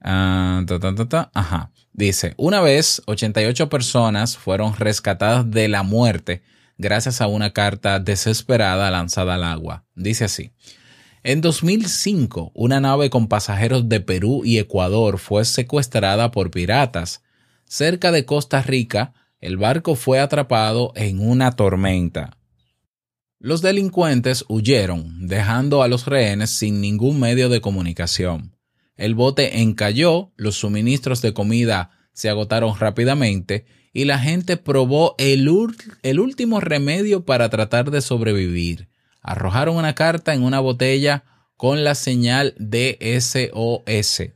Ah, 0.00 0.62
ta, 0.66 0.81
ta, 0.81 0.95
ta, 0.95 1.31
Ajá. 1.35 1.73
Dice, 1.92 2.33
una 2.38 2.62
vez 2.62 3.02
88 3.04 3.69
personas 3.69 4.38
fueron 4.38 4.75
rescatadas 4.76 5.50
de 5.50 5.69
la 5.69 5.83
muerte 5.83 6.42
gracias 6.78 7.21
a 7.21 7.26
una 7.26 7.52
carta 7.52 8.00
desesperada 8.00 8.90
lanzada 8.90 9.35
al 9.35 9.45
agua. 9.45 9.85
Dice 9.95 10.25
así. 10.25 10.52
En 11.25 11.41
2005, 11.41 12.50
una 12.52 12.81
nave 12.81 13.09
con 13.09 13.29
pasajeros 13.29 13.88
de 13.88 14.00
Perú 14.00 14.43
y 14.45 14.59
Ecuador 14.59 15.19
fue 15.19 15.45
secuestrada 15.45 16.33
por 16.33 16.50
piratas. 16.50 17.23
Cerca 17.64 18.11
de 18.11 18.25
Costa 18.25 18.61
Rica, 18.61 19.14
el 19.41 19.57
barco 19.57 19.95
fue 19.95 20.19
atrapado 20.19 20.93
en 20.97 21.21
una 21.21 21.52
tormenta. 21.52 22.38
Los 23.38 23.62
delincuentes 23.62 24.45
huyeron, 24.49 25.29
dejando 25.29 25.85
a 25.85 25.88
los 25.88 26.07
rehenes 26.07 26.50
sin 26.50 26.81
ningún 26.81 27.21
medio 27.21 27.49
de 27.49 27.61
comunicación. 27.61 28.57
El 28.97 29.14
bote 29.14 29.61
encalló, 29.61 30.33
los 30.37 30.57
suministros 30.57 31.23
de 31.23 31.33
comida 31.33 31.91
se 32.12 32.31
agotaron 32.31 32.79
rápidamente 32.79 33.64
y 33.93 34.05
la 34.07 34.19
gente 34.19 34.57
probó 34.57 35.14
el, 35.19 35.49
el, 36.02 36.21
último 36.21 36.61
remedio 36.61 37.25
para 37.25 37.49
tratar 37.49 37.91
de 37.91 38.00
sobrevivir. 38.00 38.88
Arrojaron 39.23 39.76
una 39.76 39.95
carta 39.95 40.35
en 40.35 40.43
una 40.43 40.61
botella 40.61 41.25
con 41.57 41.85
la 41.85 41.95
señal 41.95 42.55
de 42.59 42.99
SOS. 43.21 44.33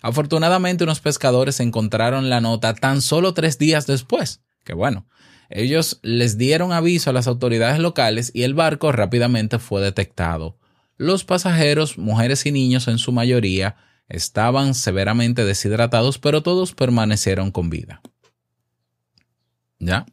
Afortunadamente 0.00 0.84
unos 0.84 1.00
pescadores 1.00 1.60
encontraron 1.60 2.30
la 2.30 2.40
nota 2.40 2.74
tan 2.74 3.02
solo 3.02 3.34
tres 3.34 3.58
días 3.58 3.86
después. 3.86 4.40
Que 4.64 4.72
bueno, 4.72 5.06
ellos 5.50 5.98
les 6.02 6.38
dieron 6.38 6.72
aviso 6.72 7.10
a 7.10 7.12
las 7.12 7.26
autoridades 7.26 7.78
locales 7.78 8.30
y 8.34 8.42
el 8.42 8.54
barco 8.54 8.92
rápidamente 8.92 9.58
fue 9.58 9.80
detectado. 9.80 10.58
Los 10.96 11.24
pasajeros, 11.24 11.98
mujeres 11.98 12.44
y 12.46 12.52
niños 12.52 12.88
en 12.88 12.98
su 12.98 13.12
mayoría, 13.12 13.76
estaban 14.08 14.74
severamente 14.74 15.44
deshidratados, 15.44 16.18
pero 16.18 16.42
todos 16.42 16.74
permanecieron 16.74 17.50
con 17.50 17.70
vida. 17.70 18.00
¿Ya? 19.78 20.06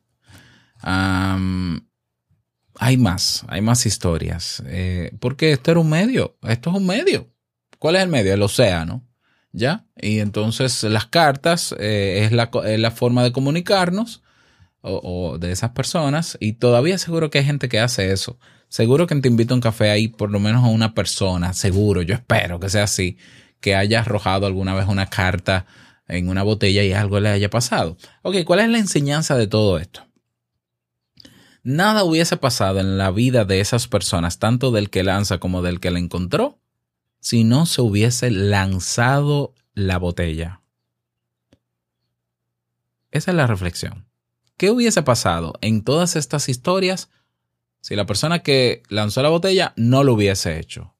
Hay 2.79 2.98
más, 2.98 3.46
hay 3.48 3.62
más 3.62 3.86
historias. 3.86 4.63
Eh, 4.67 5.12
porque 5.20 5.51
esto 5.51 5.72
era 5.72 5.79
un 5.79 5.89
medio, 5.89 6.38
esto 6.44 6.70
es 6.70 6.75
un 6.75 6.86
medio. 6.86 7.32
¿Cuál 7.79 7.96
es 7.96 8.03
el 8.03 8.10
medio? 8.10 8.34
El 8.34 8.41
océano. 8.41 9.03
¿Ya? 9.51 9.86
Y 9.96 10.20
entonces 10.20 10.84
las 10.84 11.05
cartas 11.05 11.74
eh, 11.79 12.24
es, 12.25 12.34
la, 12.34 12.51
es, 12.65 12.79
la, 12.79 12.91
forma 12.91 13.24
de 13.24 13.32
comunicarnos 13.32 14.22
o, 14.82 15.00
o, 15.32 15.38
de 15.38 15.51
esas 15.51 15.72
personas. 15.72 16.38
Y 16.41 16.53
todavía 16.53 16.98
seguro 16.98 17.29
que 17.29 17.38
hay 17.39 17.46
gente 17.46 17.70
que 17.70 17.79
hace 17.79 18.12
eso. 18.12 18.38
Seguro 18.67 19.08
que 19.08 19.15
te 19.15 19.29
invito 19.29 19.53
a 19.53 19.55
un 19.55 19.62
café 19.62 19.91
ahí, 19.91 20.10
por 20.10 20.29
lo 20.29 20.39
menos 20.39 20.63
a 20.65 20.67
una 20.67 20.94
persona, 20.94 21.53
seguro, 21.53 22.01
yo 22.01 22.15
espero 22.15 22.60
que 22.60 22.67
sea 22.67 22.84
así, 22.84 23.17
que 23.62 23.75
haya 23.75 24.01
arrojado 24.01 24.48
alguna 24.48 24.74
vez 24.74 24.88
una 24.88 25.05
carta 25.05 25.65
en 26.08 26.27
una 26.27 26.44
botella 26.44 26.84
y 26.84 26.91
algo 26.91 27.20
le 27.20 27.29
haya 27.29 27.50
pasado. 27.50 27.98
Ok, 28.22 28.44
¿cuál 28.46 28.60
es 28.60 28.70
la 28.70 28.79
enseñanza 28.79 29.38
de 29.38 29.48
todo 29.48 29.79
esto? 29.79 30.04
Nada 31.65 32.03
hubiese 32.03 32.38
pasado 32.38 32.79
en 32.79 32.98
la 32.98 33.12
vida 33.12 33.43
de 33.43 33.60
esas 33.60 33.88
personas, 33.88 34.39
tanto 34.39 34.72
del 34.72 34.89
que 34.89 35.03
lanza 35.03 35.39
como 35.39 35.62
del 35.62 35.81
que 35.81 35.91
la 35.91 36.00
encontró, 36.00 36.60
si 37.19 37.43
no 37.43 37.65
se 37.65 37.81
hubiese 37.81 38.31
lanzado 38.31 39.53
la 39.74 39.98
botella. 39.98 40.62
Esa 43.12 43.31
es 43.31 43.36
la 43.36 43.48
reflexión. 43.48 44.07
¿Qué 44.55 44.69
hubiese 44.69 45.01
pasado 45.01 45.55
en 45.62 45.84
todas 45.84 46.15
estas 46.15 46.48
historias 46.50 47.10
si 47.81 47.95
la 47.95 48.05
persona 48.05 48.39
que 48.39 48.84
lanzó 48.88 49.22
la 49.22 49.29
botella 49.29 49.74
no 49.75 50.03
lo 50.03 50.13
hubiese 50.13 50.60
hecho? 50.60 50.95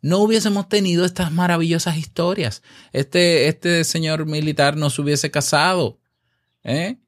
no 0.00 0.18
hubiésemos 0.18 0.68
tenido 0.68 1.04
estas 1.04 1.32
maravillosas 1.32 1.96
historias. 1.96 2.62
Este, 2.92 3.48
este 3.48 3.84
señor 3.84 4.26
militar 4.26 4.76
no 4.76 4.90
se 4.90 5.02
hubiese 5.02 5.30
casado. 5.30 5.98
¿eh? 6.62 6.98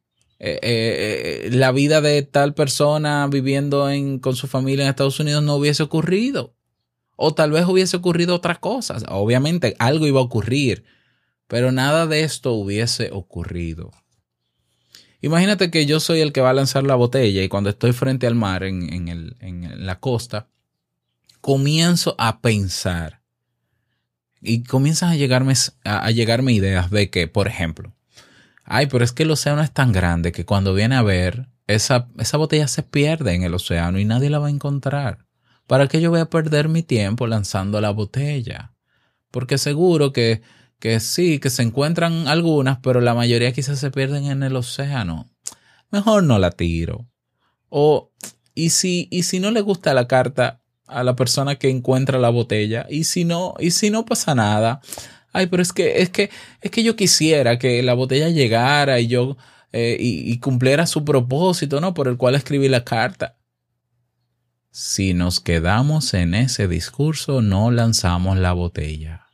Eh, 0.42 0.58
eh, 0.62 1.50
la 1.52 1.70
vida 1.70 2.00
de 2.00 2.22
tal 2.22 2.54
persona 2.54 3.26
viviendo 3.30 3.90
en, 3.90 4.18
con 4.18 4.36
su 4.36 4.46
familia 4.46 4.84
en 4.84 4.88
Estados 4.88 5.20
Unidos 5.20 5.42
no 5.42 5.56
hubiese 5.56 5.82
ocurrido. 5.82 6.56
O 7.16 7.34
tal 7.34 7.50
vez 7.52 7.66
hubiese 7.66 7.98
ocurrido 7.98 8.34
otra 8.36 8.58
cosa. 8.58 8.96
Obviamente 9.08 9.76
algo 9.78 10.06
iba 10.06 10.20
a 10.20 10.24
ocurrir, 10.24 10.84
pero 11.46 11.72
nada 11.72 12.06
de 12.06 12.22
esto 12.22 12.52
hubiese 12.54 13.10
ocurrido. 13.12 13.90
Imagínate 15.20 15.70
que 15.70 15.84
yo 15.84 16.00
soy 16.00 16.20
el 16.20 16.32
que 16.32 16.40
va 16.40 16.50
a 16.50 16.54
lanzar 16.54 16.84
la 16.84 16.94
botella 16.94 17.42
y 17.42 17.48
cuando 17.50 17.68
estoy 17.68 17.92
frente 17.92 18.26
al 18.26 18.34
mar 18.34 18.64
en, 18.64 18.90
en, 18.90 19.08
el, 19.08 19.36
en 19.40 19.84
la 19.84 20.00
costa, 20.00 20.48
comienzo 21.42 22.14
a 22.18 22.40
pensar 22.40 23.20
Y 24.40 24.62
comienzan 24.62 25.10
a 25.10 25.16
llegarme, 25.16 25.52
a 25.84 26.10
llegarme 26.10 26.54
ideas 26.54 26.90
de 26.90 27.10
que, 27.10 27.28
por 27.28 27.46
ejemplo, 27.46 27.94
ay, 28.70 28.86
pero 28.86 29.04
es 29.04 29.12
que 29.12 29.24
el 29.24 29.32
océano 29.32 29.62
es 29.62 29.72
tan 29.72 29.90
grande 29.90 30.30
que 30.30 30.44
cuando 30.44 30.72
viene 30.72 30.94
a 30.94 31.02
ver, 31.02 31.48
esa, 31.66 32.08
esa 32.18 32.36
botella 32.36 32.68
se 32.68 32.84
pierde 32.84 33.34
en 33.34 33.42
el 33.42 33.52
océano 33.52 33.98
y 33.98 34.04
nadie 34.04 34.30
la 34.30 34.38
va 34.38 34.46
a 34.46 34.50
encontrar. 34.50 35.26
¿Para 35.66 35.88
qué 35.88 36.00
yo 36.00 36.10
voy 36.10 36.20
a 36.20 36.30
perder 36.30 36.68
mi 36.68 36.84
tiempo 36.84 37.26
lanzando 37.26 37.80
la 37.80 37.90
botella? 37.90 38.72
Porque 39.32 39.58
seguro 39.58 40.12
que, 40.12 40.42
que 40.78 41.00
sí, 41.00 41.40
que 41.40 41.50
se 41.50 41.62
encuentran 41.62 42.28
algunas, 42.28 42.78
pero 42.78 43.00
la 43.00 43.12
mayoría 43.12 43.52
quizás 43.52 43.80
se 43.80 43.90
pierden 43.90 44.26
en 44.26 44.44
el 44.44 44.54
océano. 44.54 45.26
Mejor 45.90 46.22
no 46.22 46.38
la 46.38 46.52
tiro. 46.52 47.08
O, 47.70 48.12
y 48.54 48.70
si, 48.70 49.08
y 49.10 49.24
si 49.24 49.40
no 49.40 49.50
le 49.50 49.62
gusta 49.62 49.94
la 49.94 50.06
carta 50.06 50.62
a 50.86 51.02
la 51.02 51.16
persona 51.16 51.56
que 51.56 51.70
encuentra 51.70 52.20
la 52.20 52.30
botella, 52.30 52.86
y 52.88 53.02
si 53.02 53.24
no, 53.24 53.54
y 53.58 53.72
si 53.72 53.90
no 53.90 54.04
pasa 54.04 54.36
nada. 54.36 54.80
Ay, 55.32 55.46
pero 55.46 55.62
es 55.62 55.72
que, 55.72 56.02
es 56.02 56.10
que, 56.10 56.30
es 56.60 56.70
que 56.70 56.82
yo 56.82 56.96
quisiera 56.96 57.58
que 57.58 57.82
la 57.82 57.94
botella 57.94 58.28
llegara 58.28 59.00
y 59.00 59.06
yo, 59.06 59.36
eh, 59.72 59.96
y, 59.98 60.32
y 60.32 60.38
cumpliera 60.38 60.86
su 60.86 61.04
propósito, 61.04 61.80
¿no? 61.80 61.94
Por 61.94 62.08
el 62.08 62.16
cual 62.16 62.34
escribí 62.34 62.68
la 62.68 62.84
carta. 62.84 63.36
Si 64.72 65.14
nos 65.14 65.40
quedamos 65.40 66.14
en 66.14 66.34
ese 66.34 66.68
discurso, 66.68 67.42
no 67.42 67.70
lanzamos 67.70 68.38
la 68.38 68.52
botella. 68.52 69.26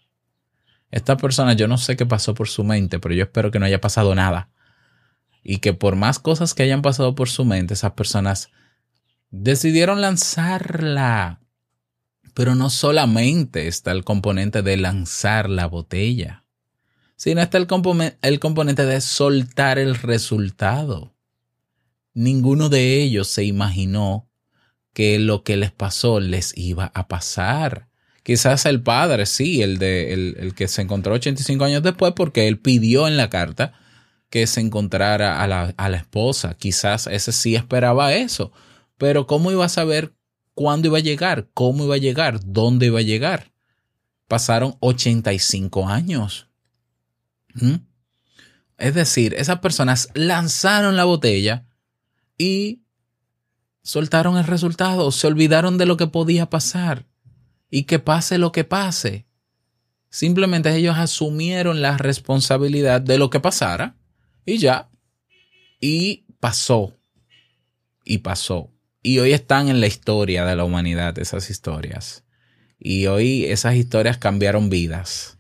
Esta 0.91 1.17
persona, 1.17 1.53
yo 1.53 1.69
no 1.69 1.77
sé 1.77 1.97
qué 1.97 2.07
pasó 2.07 2.35
por 2.35 2.49
su 2.49 2.65
mente, 2.65 2.99
pero 2.99 3.15
yo 3.15 3.25
espero 3.25 3.51
que 3.51 3.59
no 3.59 3.67
haya 3.67 3.81
pasado 3.81 4.15
nada. 4.15 4.49
Y 5.43 5.59
que 5.59 5.75
por 5.75 5.95
más 5.95 6.19
cosas 6.19 6.55
que 6.55 6.63
hayan 6.63 6.83
pasado 6.83 7.15
por 7.15 7.29
su 7.29 7.45
mente, 7.45 7.75
esas 7.75 7.93
personas 7.93 8.51
decidieron 9.31 10.01
lanzarla. 10.01 11.41
Pero 12.37 12.55
no 12.55 12.69
solamente 12.69 13.67
está 13.67 13.93
el 13.93 14.05
componente 14.05 14.61
de 14.61 14.77
lanzar 14.77 15.49
la 15.49 15.65
botella, 15.65 16.45
sino 17.17 17.41
está 17.41 17.57
el, 17.57 17.67
el 18.21 18.41
componente 18.41 18.85
de 18.85 19.01
soltar 19.01 19.79
el 19.79 19.95
resultado. 19.95 21.15
Ninguno 22.13 22.69
de 22.69 23.01
ellos 23.01 23.29
se 23.29 23.45
imaginó 23.45 24.29
que 24.93 25.19
lo 25.19 25.45
que 25.45 25.57
les 25.57 25.73
pasó 25.73 26.21
les 26.21 26.53
iba 26.59 26.93
a 26.95 27.09
pasar. 27.09 27.89
Quizás 28.23 28.67
el 28.67 28.83
padre, 28.83 29.25
sí, 29.25 29.63
el, 29.63 29.79
de, 29.79 30.13
el, 30.13 30.37
el 30.39 30.55
que 30.55 30.69
se 30.69 30.83
encontró 30.83 31.15
85 31.15 31.65
años 31.65 31.83
después, 31.83 32.13
porque 32.15 32.49
él 32.49 32.59
pidió 32.59 33.09
en 33.09 33.17
la 33.17 33.31
carta 33.31 33.73
que 34.29 34.47
se 34.47 34.61
encontrara 34.61 35.43
a 35.43 35.47
la, 35.47 35.73
a 35.79 35.89
la 35.89 35.97
esposa. 35.97 36.53
Quizás 36.53 37.07
ese 37.07 37.33
sí 37.33 37.57
esperaba 37.57 38.13
eso. 38.13 38.53
Pero 38.99 39.27
¿cómo 39.27 39.51
iba 39.53 39.65
a 39.65 39.71
saber 39.71 40.16
cuándo 40.57 40.89
iba 40.89 40.99
a 40.99 41.03
llegar? 41.03 41.51
¿Cómo 41.55 41.85
iba 41.85 41.95
a 41.95 41.99
llegar? 41.99 42.41
¿Dónde 42.45 42.87
iba 42.87 42.99
a 42.99 43.03
llegar? 43.03 43.53
Pasaron 44.27 44.77
85 44.81 45.87
años. 45.87 46.49
¿Mm? 47.55 47.77
Es 48.79 48.95
decir, 48.95 49.35
esas 49.35 49.61
personas 49.61 50.09
lanzaron 50.15 50.97
la 50.97 51.05
botella 51.05 51.67
y 52.39 52.81
soltaron 53.83 54.39
el 54.39 54.45
resultado, 54.45 55.13
se 55.13 55.27
olvidaron 55.27 55.79
de 55.79 55.87
lo 55.87 55.97
que 55.97 56.07
podía 56.07 56.51
pasar 56.51 57.07
y 57.71 57.85
que 57.85 57.99
pase 57.99 58.39
lo 58.39 58.51
que 58.51 58.65
pase. 58.65 59.27
Simplemente 60.09 60.75
ellos 60.75 60.97
asumieron 60.97 61.83
la 61.83 61.99
responsabilidad 61.99 63.03
de 63.03 63.19
lo 63.19 63.29
que 63.29 63.41
pasara 63.41 63.97
y 64.47 64.57
ya. 64.57 64.89
Y 65.81 66.25
pasó. 66.41 66.97
Y 68.05 68.19
pasó. 68.19 68.73
Y 69.07 69.21
hoy 69.21 69.33
están 69.35 69.69
en 69.69 69.81
la 69.81 69.87
historia 69.87 70.45
de 70.45 70.57
la 70.57 70.65
humanidad 70.65 71.17
esas 71.21 71.49
historias. 71.49 72.25
Y 72.77 73.07
hoy 73.07 73.45
esas 73.45 73.77
historias 73.77 74.19
cambiaron 74.19 74.69
vidas. 74.69 75.39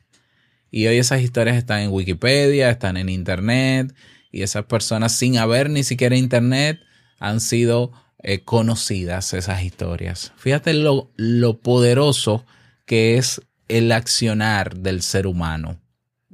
Y 0.70 0.87
hoy 0.87 0.99
esas 0.99 1.20
historias 1.20 1.56
están 1.56 1.80
en 1.80 1.90
Wikipedia, 1.90 2.70
están 2.70 2.96
en 2.96 3.08
Internet. 3.08 3.92
Y 4.31 4.42
esas 4.42 4.66
personas 4.66 5.16
sin 5.16 5.37
haber 5.37 5.68
ni 5.68 5.83
siquiera 5.83 6.16
Internet 6.16 6.79
han 7.18 7.40
sido 7.40 7.90
eh, 8.22 8.44
conocidas 8.44 9.35
esas 9.35 9.64
historias. 9.64 10.33
Fíjate 10.37 10.72
lo, 10.72 11.11
lo 11.16 11.59
poderoso 11.59 12.46
que 12.85 13.18
es 13.18 13.40
el 13.66 13.90
accionar 13.90 14.76
del 14.76 15.02
ser 15.02 15.26
humano. 15.26 15.81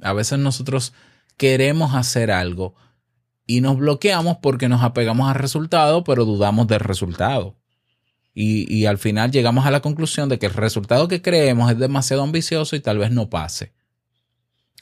A 0.03 0.13
veces 0.13 0.37
nosotros 0.37 0.93
queremos 1.37 1.95
hacer 1.95 2.29
algo 2.29 2.75
y 3.45 3.61
nos 3.61 3.77
bloqueamos 3.77 4.37
porque 4.41 4.69
nos 4.69 4.81
apegamos 4.81 5.29
al 5.29 5.35
resultado, 5.35 6.03
pero 6.03 6.25
dudamos 6.25 6.67
del 6.67 6.79
resultado. 6.79 7.57
Y, 8.33 8.71
y 8.73 8.85
al 8.85 8.97
final 8.97 9.31
llegamos 9.31 9.65
a 9.65 9.71
la 9.71 9.81
conclusión 9.81 10.29
de 10.29 10.39
que 10.39 10.47
el 10.47 10.53
resultado 10.53 11.07
que 11.07 11.21
creemos 11.21 11.71
es 11.71 11.77
demasiado 11.77 12.23
ambicioso 12.23 12.75
y 12.75 12.79
tal 12.79 12.97
vez 12.97 13.11
no 13.11 13.29
pase. 13.29 13.73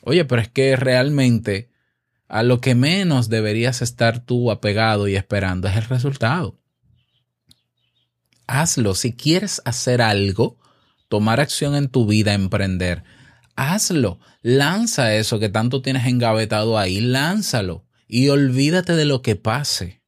Oye, 0.03 0.25
pero 0.25 0.41
es 0.41 0.49
que 0.49 0.75
realmente 0.75 1.69
a 2.27 2.43
lo 2.43 2.61
que 2.61 2.75
menos 2.75 3.27
deberías 3.27 3.81
estar 3.81 4.23
tú 4.23 4.51
apegado 4.51 5.07
y 5.07 5.15
esperando 5.15 5.67
es 5.67 5.75
el 5.75 5.83
resultado. 5.83 6.57
Hazlo. 8.47 8.95
Si 8.95 9.13
quieres 9.13 9.61
hacer 9.65 10.01
algo, 10.01 10.57
tomar 11.09 11.39
acción 11.39 11.75
en 11.75 11.89
tu 11.89 12.05
vida, 12.05 12.33
emprender, 12.33 13.03
hazlo. 13.55 14.19
Lanza 14.41 15.13
eso 15.15 15.39
que 15.39 15.49
tanto 15.49 15.81
tienes 15.81 16.07
engavetado 16.07 16.77
ahí, 16.77 17.01
lánzalo 17.01 17.85
y 18.13 18.27
olvídate 18.27 18.93
de 18.93 19.05
lo 19.05 19.21
que 19.21 19.37
pase. 19.37 20.03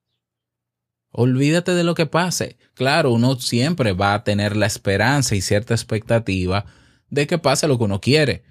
Olvídate 1.09 1.73
de 1.73 1.85
lo 1.85 1.95
que 1.95 2.05
pase. 2.05 2.57
Claro, 2.73 3.13
uno 3.13 3.39
siempre 3.39 3.93
va 3.93 4.13
a 4.13 4.25
tener 4.25 4.57
la 4.57 4.65
esperanza 4.65 5.35
y 5.35 5.41
cierta 5.41 5.73
expectativa 5.73 6.65
de 7.09 7.27
que 7.27 7.37
pase 7.37 7.65
lo 7.65 7.77
que 7.77 7.85
uno 7.85 8.01
quiere. 8.01 8.43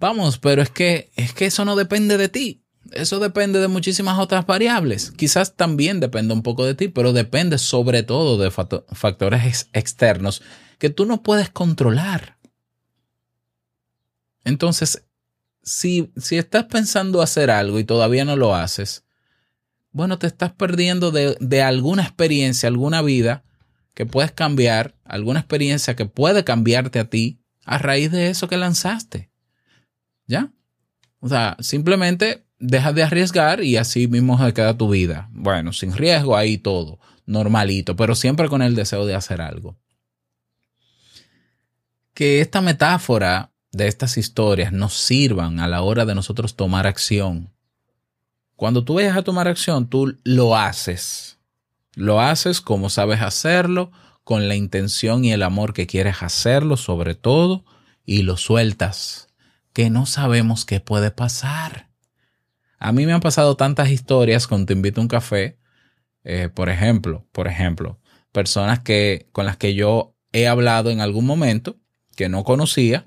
Vamos, 0.00 0.38
pero 0.38 0.62
es 0.62 0.70
que 0.70 1.10
es 1.14 1.34
que 1.34 1.44
eso 1.44 1.66
no 1.66 1.76
depende 1.76 2.16
de 2.16 2.30
ti. 2.30 2.64
Eso 2.92 3.18
depende 3.18 3.58
de 3.60 3.68
muchísimas 3.68 4.18
otras 4.18 4.46
variables. 4.46 5.10
Quizás 5.10 5.54
también 5.54 6.00
depende 6.00 6.32
un 6.32 6.42
poco 6.42 6.64
de 6.64 6.74
ti, 6.74 6.88
pero 6.88 7.12
depende 7.12 7.58
sobre 7.58 8.02
todo 8.02 8.38
de 8.38 8.50
facto- 8.50 8.86
factores 8.92 9.44
ex- 9.44 9.68
externos 9.74 10.40
que 10.78 10.88
tú 10.88 11.04
no 11.04 11.22
puedes 11.22 11.50
controlar. 11.50 12.38
Entonces, 14.44 15.04
si, 15.62 16.12
si 16.16 16.38
estás 16.38 16.64
pensando 16.64 17.22
hacer 17.22 17.50
algo 17.50 17.78
y 17.78 17.84
todavía 17.84 18.24
no 18.24 18.36
lo 18.36 18.54
haces, 18.54 19.04
bueno, 19.90 20.18
te 20.18 20.26
estás 20.26 20.52
perdiendo 20.52 21.10
de, 21.10 21.36
de 21.40 21.62
alguna 21.62 22.02
experiencia, 22.02 22.68
alguna 22.68 23.02
vida 23.02 23.44
que 23.94 24.06
puedes 24.06 24.32
cambiar, 24.32 24.94
alguna 25.04 25.40
experiencia 25.40 25.96
que 25.96 26.06
puede 26.06 26.44
cambiarte 26.44 27.00
a 27.00 27.10
ti 27.10 27.40
a 27.64 27.78
raíz 27.78 28.10
de 28.10 28.30
eso 28.30 28.48
que 28.48 28.56
lanzaste. 28.56 29.30
¿Ya? 30.26 30.52
O 31.20 31.28
sea, 31.28 31.56
simplemente 31.60 32.46
dejas 32.58 32.94
de 32.94 33.02
arriesgar 33.02 33.62
y 33.62 33.76
así 33.76 34.08
mismo 34.08 34.42
se 34.42 34.52
queda 34.52 34.76
tu 34.76 34.88
vida. 34.88 35.28
Bueno, 35.32 35.72
sin 35.72 35.92
riesgo, 35.92 36.36
ahí 36.36 36.58
todo, 36.58 36.98
normalito, 37.26 37.96
pero 37.96 38.14
siempre 38.14 38.48
con 38.48 38.62
el 38.62 38.74
deseo 38.74 39.06
de 39.06 39.14
hacer 39.14 39.40
algo. 39.40 39.78
Que 42.14 42.40
esta 42.40 42.60
metáfora 42.60 43.52
de 43.72 43.86
estas 43.86 44.16
historias 44.16 44.72
nos 44.72 44.94
sirvan 44.94 45.60
a 45.60 45.68
la 45.68 45.82
hora 45.82 46.04
de 46.04 46.14
nosotros 46.14 46.56
tomar 46.56 46.86
acción. 46.86 47.52
Cuando 48.56 48.84
tú 48.84 48.94
vayas 48.94 49.16
a 49.16 49.22
tomar 49.22 49.46
acción, 49.48 49.88
tú 49.88 50.16
lo 50.24 50.56
haces. 50.56 51.38
Lo 51.94 52.20
haces 52.20 52.60
como 52.60 52.90
sabes 52.90 53.20
hacerlo, 53.20 53.92
con 54.24 54.48
la 54.48 54.56
intención 54.56 55.24
y 55.24 55.32
el 55.32 55.42
amor 55.42 55.72
que 55.72 55.86
quieres 55.86 56.22
hacerlo, 56.22 56.76
sobre 56.76 57.14
todo, 57.14 57.64
y 58.04 58.22
lo 58.22 58.36
sueltas, 58.36 59.28
que 59.72 59.90
no 59.90 60.06
sabemos 60.06 60.64
qué 60.64 60.80
puede 60.80 61.10
pasar. 61.10 61.88
A 62.78 62.92
mí 62.92 63.06
me 63.06 63.12
han 63.12 63.20
pasado 63.20 63.56
tantas 63.56 63.90
historias 63.90 64.46
cuando 64.46 64.66
te 64.66 64.72
invito 64.74 65.00
a 65.00 65.02
un 65.02 65.08
café, 65.08 65.58
eh, 66.24 66.48
por 66.48 66.68
ejemplo, 66.68 67.26
por 67.32 67.48
ejemplo, 67.48 67.98
personas 68.32 68.80
que, 68.80 69.28
con 69.32 69.46
las 69.46 69.56
que 69.56 69.74
yo 69.74 70.14
he 70.32 70.46
hablado 70.46 70.90
en 70.90 71.00
algún 71.00 71.26
momento, 71.26 71.76
que 72.14 72.28
no 72.28 72.44
conocía, 72.44 73.04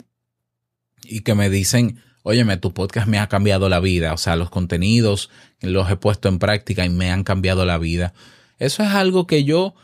y 1.03 1.21
que 1.21 1.35
me 1.35 1.49
dicen, 1.49 2.01
óyeme, 2.23 2.57
tu 2.57 2.73
podcast 2.73 3.07
me 3.07 3.19
ha 3.19 3.27
cambiado 3.27 3.69
la 3.69 3.79
vida, 3.79 4.13
o 4.13 4.17
sea, 4.17 4.35
los 4.35 4.49
contenidos 4.49 5.29
los 5.61 5.89
he 5.89 5.95
puesto 5.95 6.29
en 6.29 6.39
práctica 6.39 6.85
y 6.85 6.89
me 6.89 7.11
han 7.11 7.23
cambiado 7.23 7.65
la 7.65 7.77
vida. 7.77 8.13
Eso 8.59 8.83
es 8.83 8.89
algo 8.89 9.27
que 9.27 9.43
yo 9.43 9.75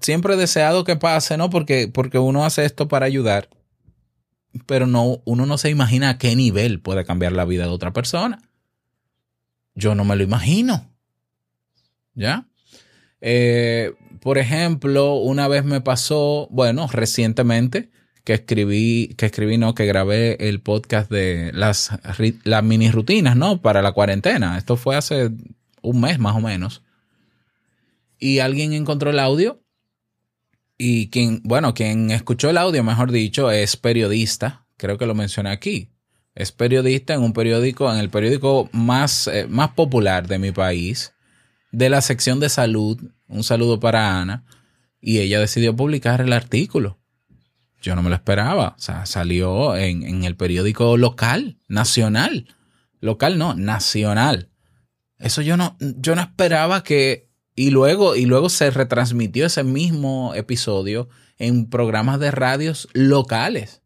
siempre 0.00 0.34
he 0.34 0.36
deseado 0.36 0.84
que 0.84 0.96
pase, 0.96 1.36
¿no? 1.36 1.50
Porque, 1.50 1.88
porque 1.88 2.18
uno 2.18 2.44
hace 2.44 2.64
esto 2.64 2.88
para 2.88 3.06
ayudar, 3.06 3.48
pero 4.66 4.86
no, 4.86 5.20
uno 5.24 5.46
no 5.46 5.58
se 5.58 5.70
imagina 5.70 6.10
a 6.10 6.18
qué 6.18 6.34
nivel 6.36 6.80
puede 6.80 7.04
cambiar 7.04 7.32
la 7.32 7.44
vida 7.44 7.64
de 7.64 7.70
otra 7.70 7.92
persona. 7.92 8.40
Yo 9.74 9.94
no 9.94 10.04
me 10.04 10.16
lo 10.16 10.22
imagino. 10.22 10.92
¿Ya? 12.14 12.48
Eh, 13.20 13.94
por 14.20 14.38
ejemplo, 14.38 15.14
una 15.14 15.46
vez 15.48 15.64
me 15.64 15.80
pasó, 15.80 16.48
bueno, 16.50 16.88
recientemente, 16.90 17.90
que 18.24 18.34
escribí, 18.34 19.14
que 19.16 19.26
escribí, 19.26 19.58
no, 19.58 19.74
que 19.74 19.86
grabé 19.86 20.48
el 20.48 20.60
podcast 20.60 21.10
de 21.10 21.50
las, 21.54 21.90
las 22.44 22.64
mini 22.64 22.90
rutinas, 22.90 23.36
¿no? 23.36 23.60
Para 23.62 23.82
la 23.82 23.92
cuarentena. 23.92 24.58
Esto 24.58 24.76
fue 24.76 24.96
hace 24.96 25.30
un 25.82 26.00
mes 26.00 26.18
más 26.18 26.36
o 26.36 26.40
menos. 26.40 26.82
Y 28.18 28.40
alguien 28.40 28.72
encontró 28.72 29.10
el 29.10 29.18
audio 29.18 29.62
y 30.76 31.08
quien, 31.10 31.40
bueno, 31.44 31.74
quien 31.74 32.10
escuchó 32.10 32.50
el 32.50 32.58
audio, 32.58 32.84
mejor 32.84 33.10
dicho, 33.10 33.50
es 33.50 33.76
periodista, 33.76 34.66
creo 34.76 34.96
que 34.96 35.06
lo 35.06 35.14
mencioné 35.14 35.50
aquí. 35.50 35.90
Es 36.36 36.52
periodista 36.52 37.14
en 37.14 37.22
un 37.22 37.32
periódico, 37.32 37.92
en 37.92 37.98
el 37.98 38.10
periódico 38.10 38.70
más, 38.72 39.26
eh, 39.26 39.46
más 39.48 39.70
popular 39.70 40.28
de 40.28 40.38
mi 40.38 40.52
país, 40.52 41.12
de 41.72 41.90
la 41.90 42.00
sección 42.00 42.38
de 42.38 42.48
salud. 42.48 43.10
Un 43.26 43.42
saludo 43.42 43.80
para 43.80 44.20
Ana. 44.20 44.44
Y 45.00 45.18
ella 45.18 45.40
decidió 45.40 45.74
publicar 45.74 46.20
el 46.20 46.32
artículo. 46.32 46.97
Yo 47.80 47.94
no 47.94 48.02
me 48.02 48.10
lo 48.10 48.16
esperaba. 48.16 48.74
O 48.76 48.80
sea, 48.80 49.06
salió 49.06 49.76
en, 49.76 50.02
en 50.02 50.24
el 50.24 50.36
periódico 50.36 50.96
local, 50.96 51.58
nacional. 51.68 52.54
Local 53.00 53.38
no, 53.38 53.54
nacional. 53.54 54.50
Eso 55.18 55.42
yo 55.42 55.56
no, 55.56 55.76
yo 55.80 56.14
no 56.14 56.22
esperaba 56.22 56.82
que. 56.82 57.28
Y 57.54 57.70
luego, 57.70 58.14
y 58.14 58.24
luego 58.24 58.50
se 58.50 58.70
retransmitió 58.70 59.46
ese 59.46 59.64
mismo 59.64 60.32
episodio 60.34 61.08
en 61.38 61.68
programas 61.68 62.20
de 62.20 62.30
radios 62.30 62.88
locales. 62.92 63.82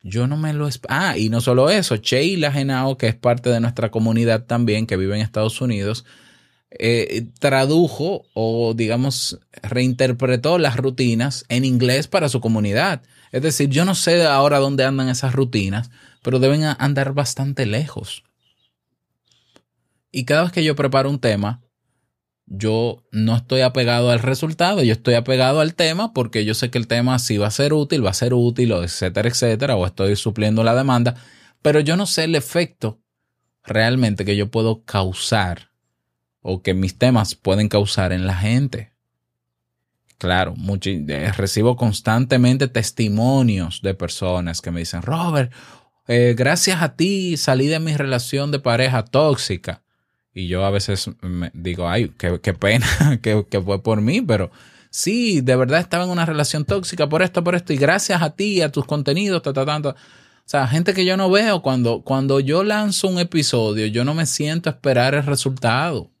Yo 0.00 0.26
no 0.26 0.38
me 0.38 0.54
lo 0.54 0.66
esperaba. 0.66 1.10
Ah, 1.10 1.18
y 1.18 1.28
no 1.28 1.42
solo 1.42 1.68
eso, 1.68 1.96
Sheila 1.96 2.52
Genao, 2.52 2.96
que 2.96 3.08
es 3.08 3.14
parte 3.14 3.50
de 3.50 3.60
nuestra 3.60 3.90
comunidad 3.90 4.44
también, 4.44 4.86
que 4.86 4.96
vive 4.96 5.16
en 5.16 5.20
Estados 5.20 5.60
Unidos, 5.60 6.06
eh, 6.78 7.26
tradujo 7.38 8.26
o, 8.34 8.74
digamos, 8.74 9.40
reinterpretó 9.62 10.58
las 10.58 10.76
rutinas 10.76 11.44
en 11.48 11.64
inglés 11.64 12.08
para 12.08 12.28
su 12.28 12.40
comunidad. 12.40 13.02
Es 13.32 13.42
decir, 13.42 13.68
yo 13.68 13.84
no 13.84 13.94
sé 13.94 14.24
ahora 14.24 14.58
dónde 14.58 14.84
andan 14.84 15.08
esas 15.08 15.34
rutinas, 15.34 15.90
pero 16.22 16.38
deben 16.38 16.64
andar 16.64 17.12
bastante 17.12 17.66
lejos. 17.66 18.24
Y 20.10 20.24
cada 20.24 20.44
vez 20.44 20.52
que 20.52 20.64
yo 20.64 20.74
preparo 20.74 21.10
un 21.10 21.20
tema, 21.20 21.62
yo 22.46 23.04
no 23.10 23.36
estoy 23.36 23.60
apegado 23.60 24.10
al 24.10 24.20
resultado, 24.20 24.82
yo 24.82 24.92
estoy 24.92 25.14
apegado 25.14 25.60
al 25.60 25.74
tema 25.74 26.12
porque 26.12 26.44
yo 26.44 26.54
sé 26.54 26.70
que 26.70 26.78
el 26.78 26.86
tema 26.86 27.18
sí 27.18 27.38
va 27.38 27.48
a 27.48 27.50
ser 27.50 27.72
útil, 27.72 28.04
va 28.04 28.10
a 28.10 28.14
ser 28.14 28.32
útil, 28.32 28.72
o 28.72 28.82
etcétera, 28.82 29.28
etcétera, 29.28 29.76
o 29.76 29.84
estoy 29.84 30.14
supliendo 30.16 30.62
la 30.62 30.74
demanda, 30.74 31.16
pero 31.60 31.80
yo 31.80 31.96
no 31.96 32.06
sé 32.06 32.24
el 32.24 32.34
efecto 32.34 33.00
realmente 33.64 34.24
que 34.24 34.36
yo 34.36 34.50
puedo 34.50 34.84
causar 34.84 35.70
o 36.48 36.62
que 36.62 36.74
mis 36.74 36.96
temas 36.96 37.34
pueden 37.34 37.68
causar 37.68 38.12
en 38.12 38.24
la 38.24 38.36
gente. 38.36 38.92
Claro, 40.16 40.54
mucho, 40.54 40.90
eh, 40.90 41.32
recibo 41.32 41.76
constantemente 41.76 42.68
testimonios 42.68 43.82
de 43.82 43.94
personas 43.94 44.62
que 44.62 44.70
me 44.70 44.80
dicen, 44.80 45.02
Robert, 45.02 45.52
eh, 46.06 46.34
gracias 46.38 46.80
a 46.82 46.94
ti 46.94 47.36
salí 47.36 47.66
de 47.66 47.80
mi 47.80 47.96
relación 47.96 48.52
de 48.52 48.60
pareja 48.60 49.04
tóxica. 49.04 49.82
Y 50.32 50.46
yo 50.46 50.64
a 50.64 50.70
veces 50.70 51.10
me 51.20 51.50
digo, 51.52 51.88
ay, 51.88 52.12
qué, 52.16 52.38
pena 52.54 52.86
que, 53.22 53.44
que 53.50 53.60
fue 53.60 53.82
por 53.82 54.00
mí, 54.00 54.22
pero 54.22 54.52
sí, 54.88 55.40
de 55.40 55.56
verdad 55.56 55.80
estaba 55.80 56.04
en 56.04 56.10
una 56.10 56.26
relación 56.26 56.64
tóxica 56.64 57.08
por 57.08 57.22
esto, 57.22 57.42
por 57.42 57.56
esto, 57.56 57.72
y 57.72 57.76
gracias 57.76 58.22
a 58.22 58.30
ti, 58.30 58.62
a 58.62 58.70
tus 58.70 58.84
contenidos, 58.84 59.42
ta, 59.42 59.52
ta, 59.52 59.66
ta, 59.66 59.82
ta. 59.82 59.88
O 59.90 60.48
sea, 60.48 60.68
gente 60.68 60.94
que 60.94 61.04
yo 61.04 61.16
no 61.16 61.28
veo, 61.28 61.60
cuando, 61.60 62.02
cuando 62.02 62.38
yo 62.38 62.62
lanzo 62.62 63.08
un 63.08 63.18
episodio, 63.18 63.86
yo 63.86 64.04
no 64.04 64.14
me 64.14 64.26
siento 64.26 64.70
esperar 64.70 65.14
el 65.14 65.26
resultado. 65.26 66.12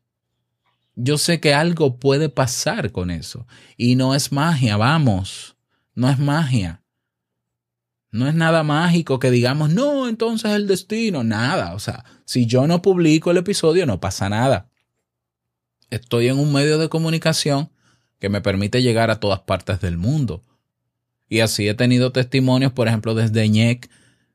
Yo 0.96 1.18
sé 1.18 1.40
que 1.40 1.54
algo 1.54 1.98
puede 2.00 2.28
pasar 2.30 2.90
con 2.90 3.10
eso. 3.10 3.46
Y 3.76 3.94
no 3.94 4.14
es 4.14 4.32
magia, 4.32 4.76
vamos. 4.76 5.56
No 5.94 6.08
es 6.10 6.18
magia. 6.18 6.82
No 8.10 8.26
es 8.26 8.34
nada 8.34 8.62
mágico 8.62 9.18
que 9.18 9.30
digamos, 9.30 9.70
no, 9.70 10.08
entonces 10.08 10.52
el 10.52 10.66
destino, 10.66 11.22
nada. 11.22 11.74
O 11.74 11.78
sea, 11.78 12.04
si 12.24 12.46
yo 12.46 12.66
no 12.66 12.80
publico 12.80 13.30
el 13.30 13.36
episodio, 13.36 13.84
no 13.84 14.00
pasa 14.00 14.30
nada. 14.30 14.70
Estoy 15.90 16.28
en 16.28 16.38
un 16.38 16.52
medio 16.52 16.78
de 16.78 16.88
comunicación 16.88 17.70
que 18.18 18.30
me 18.30 18.40
permite 18.40 18.80
llegar 18.80 19.10
a 19.10 19.20
todas 19.20 19.40
partes 19.40 19.80
del 19.80 19.98
mundo. 19.98 20.44
Y 21.28 21.40
así 21.40 21.68
he 21.68 21.74
tenido 21.74 22.10
testimonios, 22.10 22.72
por 22.72 22.88
ejemplo, 22.88 23.14
desde 23.14 23.48
ñec, 23.48 23.90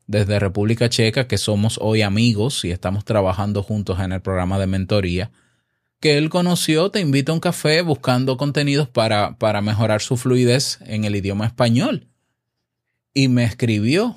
desde 0.06 0.40
República 0.40 0.90
Checa, 0.90 1.28
que 1.28 1.38
somos 1.38 1.80
hoy 1.82 2.04
amigos 2.04 2.64
y 2.66 2.72
estamos 2.72 3.04
trabajando 3.06 3.64
juntos 3.64 4.00
en 4.00 4.12
el 4.12 4.22
programa 4.22 4.60
de 4.60 4.68
mentoría, 4.68 5.32
que 6.02 6.18
él 6.18 6.30
conoció 6.30 6.92
Te 6.92 7.00
invito 7.00 7.32
a 7.32 7.36
un 7.36 7.40
café 7.40 7.82
buscando 7.82 8.36
contenidos 8.36 8.90
para, 8.90 9.38
para 9.38 9.62
mejorar 9.62 10.02
su 10.02 10.18
fluidez 10.18 10.80
en 10.82 11.06
el 11.06 11.16
idioma 11.16 11.46
español. 11.46 12.10
Y 13.14 13.30
me 13.30 13.46
escribió. 13.46 14.16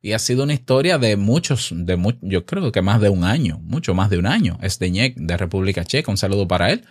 Y 0.00 0.12
ha 0.12 0.18
sido 0.18 0.44
una 0.44 0.54
historia 0.54 0.96
de 0.96 1.16
muchos, 1.16 1.70
de 1.74 1.96
mu 1.96 2.12
yo 2.22 2.46
creo 2.46 2.72
que 2.72 2.80
más 2.80 3.02
de 3.02 3.10
un 3.10 3.24
año, 3.24 3.58
mucho 3.62 3.92
más 3.92 4.08
de 4.08 4.16
un 4.16 4.26
año. 4.26 4.58
Es 4.62 4.78
de 4.78 5.12
de 5.14 5.36
República 5.36 5.84
Checa, 5.84 6.10
un 6.10 6.16
saludo 6.16 6.48
para 6.48 6.70
él. 6.70 6.86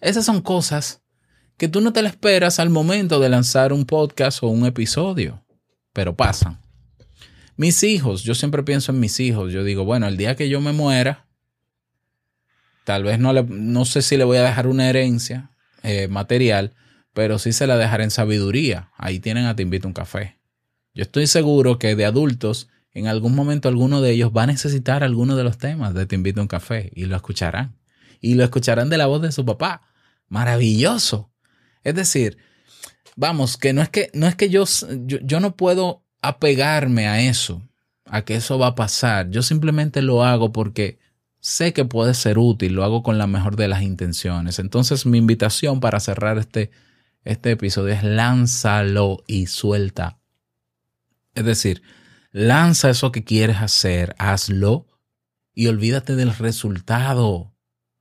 Esas 0.00 0.26
son 0.26 0.42
cosas 0.42 1.02
que 1.56 1.68
tú 1.68 1.80
no 1.80 1.94
te 1.94 2.02
las 2.02 2.12
esperas 2.12 2.58
al 2.58 2.68
momento 2.68 3.20
de 3.20 3.30
lanzar 3.30 3.72
un 3.72 3.86
podcast 3.86 4.42
o 4.42 4.48
un 4.48 4.66
episodio, 4.66 5.42
pero 5.94 6.16
pasan. 6.16 6.60
Mis 7.56 7.82
hijos, 7.84 8.24
yo 8.24 8.34
siempre 8.34 8.64
pienso 8.64 8.92
en 8.92 9.00
mis 9.00 9.20
hijos. 9.20 9.52
Yo 9.52 9.62
digo, 9.62 9.84
bueno, 9.84 10.06
el 10.06 10.16
día 10.16 10.34
que 10.34 10.48
yo 10.48 10.60
me 10.60 10.72
muera, 10.72 11.23
tal 12.84 13.02
vez 13.02 13.18
no, 13.18 13.32
le, 13.32 13.42
no 13.42 13.84
sé 13.84 14.02
si 14.02 14.16
le 14.16 14.24
voy 14.24 14.36
a 14.36 14.42
dejar 14.42 14.66
una 14.66 14.88
herencia 14.88 15.50
eh, 15.82 16.08
material, 16.08 16.74
pero 17.12 17.38
sí 17.38 17.52
se 17.52 17.66
la 17.66 17.76
dejaré 17.76 18.04
en 18.04 18.10
sabiduría. 18.10 18.90
Ahí 18.96 19.20
tienen 19.20 19.46
a 19.46 19.56
Te 19.56 19.62
invito 19.62 19.86
a 19.86 19.90
un 19.90 19.94
café. 19.94 20.38
Yo 20.94 21.02
estoy 21.02 21.26
seguro 21.26 21.78
que 21.78 21.96
de 21.96 22.04
adultos, 22.04 22.68
en 22.92 23.08
algún 23.08 23.34
momento 23.34 23.68
alguno 23.68 24.00
de 24.00 24.12
ellos 24.12 24.30
va 24.36 24.44
a 24.44 24.46
necesitar 24.46 25.02
alguno 25.02 25.34
de 25.36 25.44
los 25.44 25.58
temas 25.58 25.94
de 25.94 26.06
Te 26.06 26.14
invito 26.14 26.40
a 26.40 26.42
un 26.42 26.48
café 26.48 26.90
y 26.94 27.06
lo 27.06 27.16
escucharán. 27.16 27.76
Y 28.20 28.34
lo 28.34 28.44
escucharán 28.44 28.90
de 28.90 28.98
la 28.98 29.06
voz 29.06 29.22
de 29.22 29.32
su 29.32 29.44
papá. 29.44 29.82
Maravilloso. 30.28 31.30
Es 31.82 31.94
decir, 31.94 32.38
vamos, 33.16 33.56
que 33.56 33.72
no 33.72 33.82
es 33.82 33.88
que, 33.88 34.10
no 34.14 34.26
es 34.26 34.34
que 34.34 34.48
yo, 34.48 34.64
yo, 35.04 35.18
yo 35.22 35.40
no 35.40 35.56
puedo 35.56 36.04
apegarme 36.22 37.06
a 37.06 37.20
eso, 37.20 37.62
a 38.06 38.22
que 38.22 38.36
eso 38.36 38.58
va 38.58 38.68
a 38.68 38.74
pasar. 38.74 39.30
Yo 39.30 39.42
simplemente 39.42 40.00
lo 40.00 40.24
hago 40.24 40.52
porque 40.52 40.98
sé 41.44 41.74
que 41.74 41.84
puede 41.84 42.14
ser 42.14 42.38
útil, 42.38 42.72
lo 42.72 42.84
hago 42.84 43.02
con 43.02 43.18
la 43.18 43.26
mejor 43.26 43.56
de 43.56 43.68
las 43.68 43.82
intenciones. 43.82 44.58
Entonces 44.58 45.04
mi 45.04 45.18
invitación 45.18 45.78
para 45.78 46.00
cerrar 46.00 46.38
este, 46.38 46.70
este 47.22 47.50
episodio 47.50 47.92
es 47.92 48.02
lánzalo 48.02 49.22
y 49.26 49.44
suelta. 49.44 50.18
Es 51.34 51.44
decir, 51.44 51.82
lanza 52.32 52.88
eso 52.88 53.12
que 53.12 53.24
quieres 53.24 53.58
hacer, 53.58 54.16
hazlo 54.18 54.86
y 55.52 55.66
olvídate 55.66 56.16
del 56.16 56.34
resultado. 56.34 57.52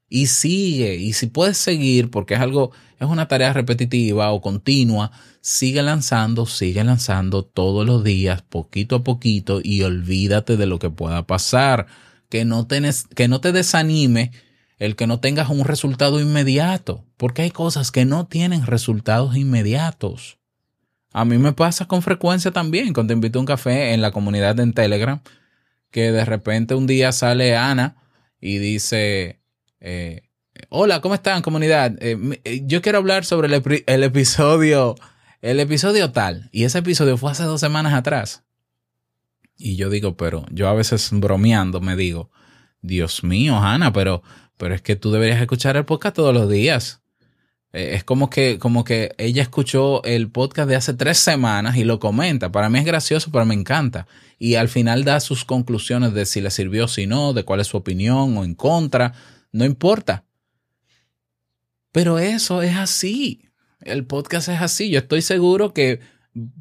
Y 0.08 0.27
sigue, 0.27 0.95
y 0.95 1.12
si 1.12 1.27
puedes 1.27 1.58
seguir, 1.58 2.12
porque 2.12 2.36
es 2.36 2.39
algo, 2.39 2.71
es 2.97 3.10
una 3.10 3.27
tarea 3.27 3.51
repetitiva 3.51 4.32
o 4.32 4.39
continua, 4.39 5.12
sigue 5.41 5.82
lanzando, 5.82 6.45
sigue 6.45 6.82
lanzando 6.86 7.43
todos 7.43 7.86
los 7.86 8.06
días, 8.06 8.41
poquito 8.41 8.95
a 8.95 9.03
poquito, 9.03 9.60
y 9.62 9.82
olvídate 9.82 10.56
de 10.56 10.65
lo 10.65 10.79
que 10.79 10.89
pueda 10.89 11.27
pasar. 11.27 11.88
Que 12.34 12.46
no 12.46 12.67
que 12.67 13.28
no 13.28 13.41
te 13.41 13.52
desanime 13.52 14.32
el 14.80 14.96
que 14.96 15.06
no 15.06 15.19
tengas 15.19 15.50
un 15.50 15.65
resultado 15.65 16.19
inmediato, 16.19 17.06
porque 17.15 17.43
hay 17.43 17.52
cosas 17.52 17.91
que 17.91 18.06
no 18.06 18.26
tienen 18.26 18.65
resultados 18.65 19.38
inmediatos. 19.38 20.39
A 21.12 21.26
mí 21.26 21.38
me 21.38 21.54
pasa 21.54 21.86
con 21.86 22.02
frecuencia 22.02 22.50
también, 22.50 22.91
cuando 22.91 23.12
te 23.12 23.13
invito 23.13 23.38
a 23.38 23.41
un 23.41 23.46
café 23.46 23.93
en 23.93 24.02
la 24.02 24.10
comunidad 24.10 24.60
en 24.60 24.74
Telegram, 24.74 25.22
que 25.91 26.12
de 26.12 26.26
repente 26.26 26.74
un 26.74 26.88
día 26.88 27.12
sale 27.12 27.56
Ana 27.56 27.98
y 28.41 28.58
dice, 28.58 29.39
eh, 29.80 30.24
hola, 30.69 31.02
¿cómo 31.02 31.13
están 31.13 31.43
comunidad? 31.43 31.93
Eh, 32.00 32.63
yo 32.65 32.82
quiero 32.82 32.98
hablar 32.98 33.26
sobre 33.26 33.46
el, 33.46 34.04
episodio, 34.04 34.96
el 35.43 35.60
episodio 35.60 36.12
tal, 36.12 36.50
y 36.52 36.63
ese 36.63 36.80
episodio 36.80 37.15
fue 37.15 37.30
hace 37.30 37.43
dos 37.43 37.62
semanas 37.62 37.93
atrás. 37.93 38.42
Y 39.57 39.75
yo 39.75 39.89
digo, 39.89 40.17
pero 40.17 40.45
yo 40.51 40.67
a 40.67 40.73
veces 40.73 41.09
bromeando 41.11 41.81
me 41.81 41.95
digo, 41.95 42.31
Dios 42.81 43.23
mío, 43.23 43.57
Ana, 43.57 43.93
pero, 43.93 44.23
pero 44.57 44.75
es 44.75 44.81
que 44.81 44.95
tú 44.95 45.11
deberías 45.11 45.41
escuchar 45.41 45.77
el 45.77 45.85
podcast 45.85 46.15
todos 46.15 46.33
los 46.33 46.49
días. 46.49 47.01
Es 47.71 48.03
como 48.03 48.29
que, 48.29 48.59
como 48.59 48.83
que 48.83 49.15
ella 49.17 49.41
escuchó 49.41 50.03
el 50.03 50.29
podcast 50.29 50.69
de 50.69 50.75
hace 50.75 50.93
tres 50.93 51.17
semanas 51.17 51.75
y 51.75 51.83
lo 51.83 51.99
comenta. 51.99 52.51
Para 52.51 52.69
mí 52.69 52.77
es 52.77 52.85
gracioso, 52.85 53.31
pero 53.31 53.45
me 53.45 53.55
encanta. 53.55 54.05
Y 54.37 54.55
al 54.55 54.69
final 54.69 55.03
da 55.03 55.19
sus 55.19 55.43
conclusiones 55.43 56.13
de 56.13 56.27
si 56.27 56.39
le 56.39 56.51
sirvió, 56.51 56.87
si 56.87 57.07
no, 57.07 57.33
de 57.33 57.43
cuál 57.43 57.61
es 57.61 57.67
su 57.67 57.77
opinión 57.77 58.37
o 58.37 58.43
en 58.43 58.53
contra. 58.53 59.13
No 59.51 59.65
importa. 59.65 60.25
Pero 61.91 62.19
eso 62.19 62.61
es 62.61 62.75
así. 62.75 63.49
El 63.81 64.05
podcast 64.05 64.49
es 64.49 64.61
así. 64.61 64.91
Yo 64.91 64.99
estoy 64.99 65.23
seguro 65.23 65.73
que 65.73 65.99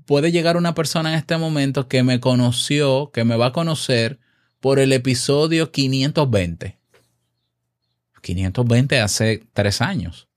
puede 0.07 0.33
llegar 0.33 0.57
una 0.57 0.75
persona 0.75 1.13
en 1.13 1.19
este 1.19 1.37
momento 1.37 1.89
que 1.89 2.03
me 2.03 2.21
conoció, 2.21 3.11
que 3.13 3.25
me 3.25 3.37
va 3.37 3.47
a 3.47 3.53
conocer 3.53 4.19
por 4.61 4.79
el 4.79 4.93
episodio 4.93 5.71
520. 5.73 6.79
520 8.23 9.01
hace 9.01 9.45
tres 9.53 9.81
años. 9.81 10.29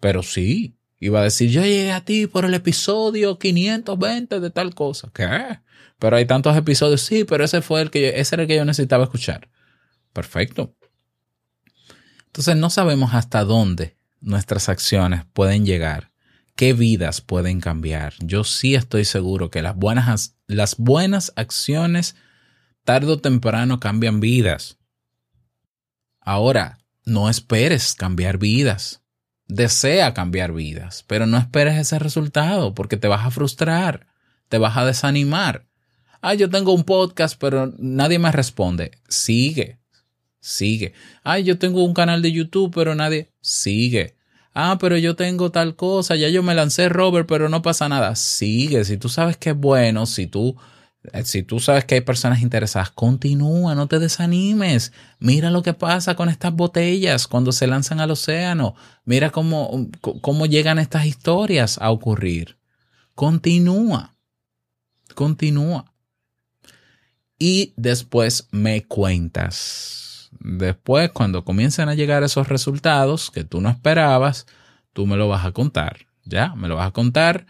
Pero 0.00 0.22
sí, 0.22 0.76
iba 1.00 1.20
a 1.20 1.24
decir, 1.24 1.50
yo 1.50 1.62
llegué 1.62 1.92
a 1.92 2.04
ti 2.04 2.26
por 2.26 2.44
el 2.44 2.54
episodio 2.54 3.38
520 3.38 4.40
de 4.40 4.50
tal 4.50 4.74
cosa. 4.74 5.10
¿Qué? 5.14 5.60
Pero 5.98 6.16
hay 6.16 6.26
tantos 6.26 6.56
episodios, 6.56 7.00
sí, 7.00 7.24
pero 7.24 7.44
ese 7.44 7.62
fue 7.62 7.80
el 7.80 7.90
que 7.90 8.02
yo, 8.02 8.08
ese 8.08 8.34
era 8.34 8.42
el 8.42 8.48
que 8.48 8.56
yo 8.56 8.64
necesitaba 8.64 9.04
escuchar. 9.04 9.48
Perfecto. 10.12 10.74
Entonces 12.26 12.56
no 12.56 12.70
sabemos 12.70 13.14
hasta 13.14 13.44
dónde 13.44 13.96
nuestras 14.20 14.68
acciones 14.68 15.24
pueden 15.32 15.64
llegar. 15.66 16.11
¿Qué 16.56 16.72
vidas 16.72 17.20
pueden 17.20 17.60
cambiar? 17.60 18.14
Yo 18.20 18.44
sí 18.44 18.74
estoy 18.74 19.04
seguro 19.04 19.50
que 19.50 19.62
las 19.62 19.76
buenas, 19.76 20.36
las 20.46 20.76
buenas 20.76 21.32
acciones 21.36 22.16
tarde 22.84 23.12
o 23.12 23.18
temprano 23.18 23.80
cambian 23.80 24.20
vidas. 24.20 24.78
Ahora, 26.20 26.78
no 27.04 27.28
esperes 27.28 27.94
cambiar 27.94 28.38
vidas. 28.38 29.02
Desea 29.48 30.14
cambiar 30.14 30.52
vidas, 30.52 31.04
pero 31.06 31.26
no 31.26 31.36
esperes 31.36 31.76
ese 31.76 31.98
resultado 31.98 32.74
porque 32.74 32.96
te 32.96 33.08
vas 33.08 33.26
a 33.26 33.30
frustrar, 33.30 34.06
te 34.48 34.58
vas 34.58 34.76
a 34.76 34.86
desanimar. 34.86 35.66
Ah, 36.20 36.34
yo 36.34 36.48
tengo 36.48 36.72
un 36.72 36.84
podcast, 36.84 37.38
pero 37.38 37.74
nadie 37.78 38.18
me 38.18 38.30
responde. 38.30 38.92
Sigue, 39.08 39.80
sigue. 40.40 40.94
Ah, 41.24 41.40
yo 41.40 41.58
tengo 41.58 41.84
un 41.84 41.92
canal 41.92 42.22
de 42.22 42.32
YouTube, 42.32 42.72
pero 42.72 42.94
nadie. 42.94 43.32
Sigue. 43.40 44.16
Ah, 44.54 44.76
pero 44.80 44.98
yo 44.98 45.16
tengo 45.16 45.50
tal 45.50 45.76
cosa, 45.76 46.16
ya 46.16 46.28
yo 46.28 46.42
me 46.42 46.54
lancé 46.54 46.88
Robert, 46.88 47.26
pero 47.28 47.48
no 47.48 47.62
pasa 47.62 47.88
nada. 47.88 48.14
Sigue, 48.16 48.84
si 48.84 48.96
tú 48.98 49.08
sabes 49.08 49.36
que 49.36 49.50
es 49.50 49.56
bueno, 49.56 50.06
si 50.06 50.26
tú 50.26 50.56
eh, 51.12 51.24
si 51.24 51.42
tú 51.42 51.58
sabes 51.58 51.84
que 51.84 51.96
hay 51.96 52.00
personas 52.00 52.42
interesadas, 52.42 52.90
continúa, 52.90 53.74
no 53.74 53.88
te 53.88 53.98
desanimes. 53.98 54.92
Mira 55.18 55.50
lo 55.50 55.62
que 55.62 55.74
pasa 55.74 56.14
con 56.14 56.28
estas 56.28 56.52
botellas 56.54 57.26
cuando 57.26 57.52
se 57.52 57.66
lanzan 57.66 58.00
al 58.00 58.12
océano. 58.12 58.74
Mira 59.04 59.30
cómo, 59.30 59.88
cómo 60.00 60.46
llegan 60.46 60.78
estas 60.78 61.06
historias 61.06 61.78
a 61.80 61.90
ocurrir. 61.90 62.56
Continúa, 63.14 64.14
continúa. 65.14 65.92
Y 67.38 67.74
después 67.76 68.46
me 68.52 68.84
cuentas. 68.84 70.11
Después, 70.44 71.10
cuando 71.10 71.44
comiencen 71.44 71.88
a 71.88 71.94
llegar 71.94 72.22
esos 72.22 72.48
resultados 72.48 73.30
que 73.30 73.44
tú 73.44 73.60
no 73.60 73.70
esperabas, 73.70 74.46
tú 74.92 75.06
me 75.06 75.16
lo 75.16 75.28
vas 75.28 75.44
a 75.46 75.52
contar. 75.52 76.06
Ya, 76.24 76.54
me 76.54 76.68
lo 76.68 76.76
vas 76.76 76.88
a 76.88 76.92
contar 76.92 77.46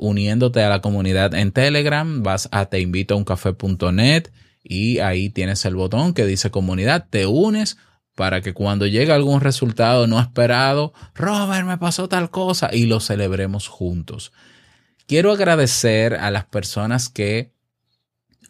uniéndote 0.00 0.62
a 0.62 0.68
la 0.68 0.80
comunidad 0.80 1.34
en 1.34 1.52
Telegram, 1.52 2.22
vas 2.22 2.48
a 2.52 2.66
teinvitouncafe.net 2.66 4.28
y 4.62 4.98
ahí 4.98 5.30
tienes 5.30 5.64
el 5.64 5.76
botón 5.76 6.14
que 6.14 6.26
dice 6.26 6.50
comunidad, 6.50 7.06
te 7.08 7.26
unes 7.26 7.76
para 8.16 8.40
que 8.40 8.52
cuando 8.52 8.86
llegue 8.86 9.12
algún 9.12 9.40
resultado 9.40 10.06
no 10.06 10.18
esperado, 10.20 10.92
Robert, 11.14 11.66
me 11.66 11.78
pasó 11.78 12.08
tal 12.08 12.30
cosa 12.30 12.70
y 12.72 12.86
lo 12.86 13.00
celebremos 13.00 13.68
juntos. 13.68 14.32
Quiero 15.06 15.32
agradecer 15.32 16.14
a 16.14 16.30
las 16.30 16.44
personas 16.44 17.08
que 17.08 17.52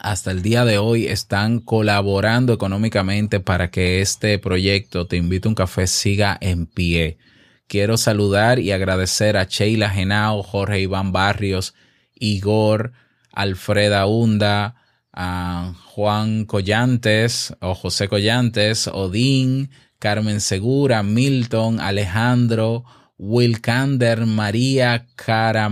hasta 0.00 0.30
el 0.30 0.42
día 0.42 0.64
de 0.64 0.78
hoy 0.78 1.06
están 1.06 1.60
colaborando 1.60 2.54
económicamente 2.54 3.38
para 3.38 3.70
que 3.70 4.00
este 4.00 4.38
proyecto 4.38 5.06
Te 5.06 5.16
invito 5.16 5.48
a 5.48 5.50
un 5.50 5.54
café 5.54 5.86
siga 5.86 6.36
en 6.40 6.66
pie. 6.66 7.18
Quiero 7.66 7.96
saludar 7.96 8.58
y 8.58 8.72
agradecer 8.72 9.36
a 9.36 9.44
Sheila 9.44 9.90
Genao, 9.90 10.42
Jorge 10.42 10.80
Iván 10.80 11.12
Barrios, 11.12 11.74
Igor, 12.14 12.92
Alfreda 13.32 14.06
Hunda, 14.06 14.76
a 15.12 15.74
Juan 15.84 16.46
Collantes 16.46 17.54
o 17.60 17.74
José 17.74 18.08
Collantes, 18.08 18.88
Odín, 18.88 19.70
Carmen 19.98 20.40
Segura, 20.40 21.02
Milton, 21.02 21.78
Alejandro, 21.78 22.84
Wilkander, 23.18 24.24
María, 24.24 25.06
Cara 25.14 25.70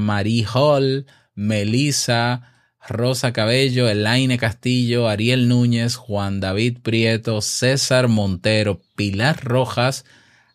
Hall, 0.53 1.07
Melissa, 1.35 2.58
Rosa 2.89 3.33
Cabello, 3.33 3.89
Elaine 3.89 4.39
Castillo, 4.39 5.09
Ariel 5.09 5.49
Núñez, 5.49 5.97
Juan 5.97 6.41
David 6.41 6.79
Prieto, 6.83 7.41
César 7.41 8.09
Montero, 8.09 8.81
Pilar 8.97 9.45
Rojas, 9.45 10.05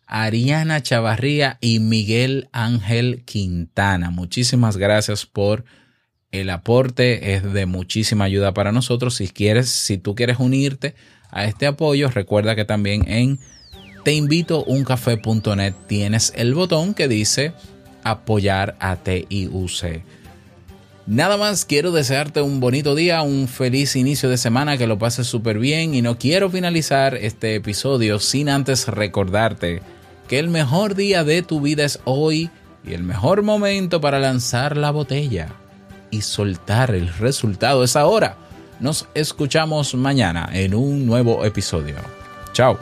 Ariana 0.06 0.82
Chavarría 0.82 1.58
y 1.60 1.80
Miguel 1.80 2.48
Ángel 2.52 3.22
Quintana. 3.24 4.10
Muchísimas 4.10 4.76
gracias 4.76 5.26
por 5.26 5.64
el 6.32 6.50
aporte, 6.50 7.34
es 7.34 7.52
de 7.52 7.66
muchísima 7.66 8.24
ayuda 8.24 8.52
para 8.52 8.72
nosotros. 8.72 9.14
Si 9.14 9.28
quieres, 9.28 9.70
si 9.70 9.98
tú 9.98 10.14
quieres 10.14 10.38
unirte 10.40 10.94
a 11.30 11.44
este 11.44 11.66
apoyo, 11.66 12.10
recuerda 12.10 12.56
que 12.56 12.64
también 12.64 13.08
en 13.08 13.38
teinvitouncafé.net 14.04 15.74
tienes 15.86 16.32
el 16.36 16.54
botón 16.54 16.94
que 16.94 17.08
dice 17.08 17.52
apoyar 18.02 18.76
a 18.80 18.96
TIUC. 18.96 20.02
Nada 21.06 21.36
más 21.36 21.66
quiero 21.66 21.92
desearte 21.92 22.40
un 22.40 22.60
bonito 22.60 22.94
día, 22.94 23.20
un 23.20 23.46
feliz 23.46 23.94
inicio 23.94 24.30
de 24.30 24.38
semana, 24.38 24.78
que 24.78 24.86
lo 24.86 24.98
pases 24.98 25.26
súper 25.26 25.58
bien 25.58 25.94
y 25.94 26.00
no 26.00 26.16
quiero 26.18 26.48
finalizar 26.48 27.14
este 27.14 27.56
episodio 27.56 28.18
sin 28.18 28.48
antes 28.48 28.88
recordarte 28.88 29.82
que 30.28 30.38
el 30.38 30.48
mejor 30.48 30.94
día 30.94 31.22
de 31.22 31.42
tu 31.42 31.60
vida 31.60 31.84
es 31.84 32.00
hoy 32.04 32.50
y 32.86 32.94
el 32.94 33.02
mejor 33.02 33.42
momento 33.42 34.00
para 34.00 34.18
lanzar 34.18 34.78
la 34.78 34.90
botella 34.90 35.48
y 36.10 36.22
soltar 36.22 36.94
el 36.94 37.12
resultado 37.12 37.84
es 37.84 37.96
ahora. 37.96 38.36
Nos 38.80 39.06
escuchamos 39.14 39.94
mañana 39.94 40.48
en 40.52 40.74
un 40.74 41.04
nuevo 41.04 41.44
episodio. 41.44 41.96
Chao. 42.54 42.78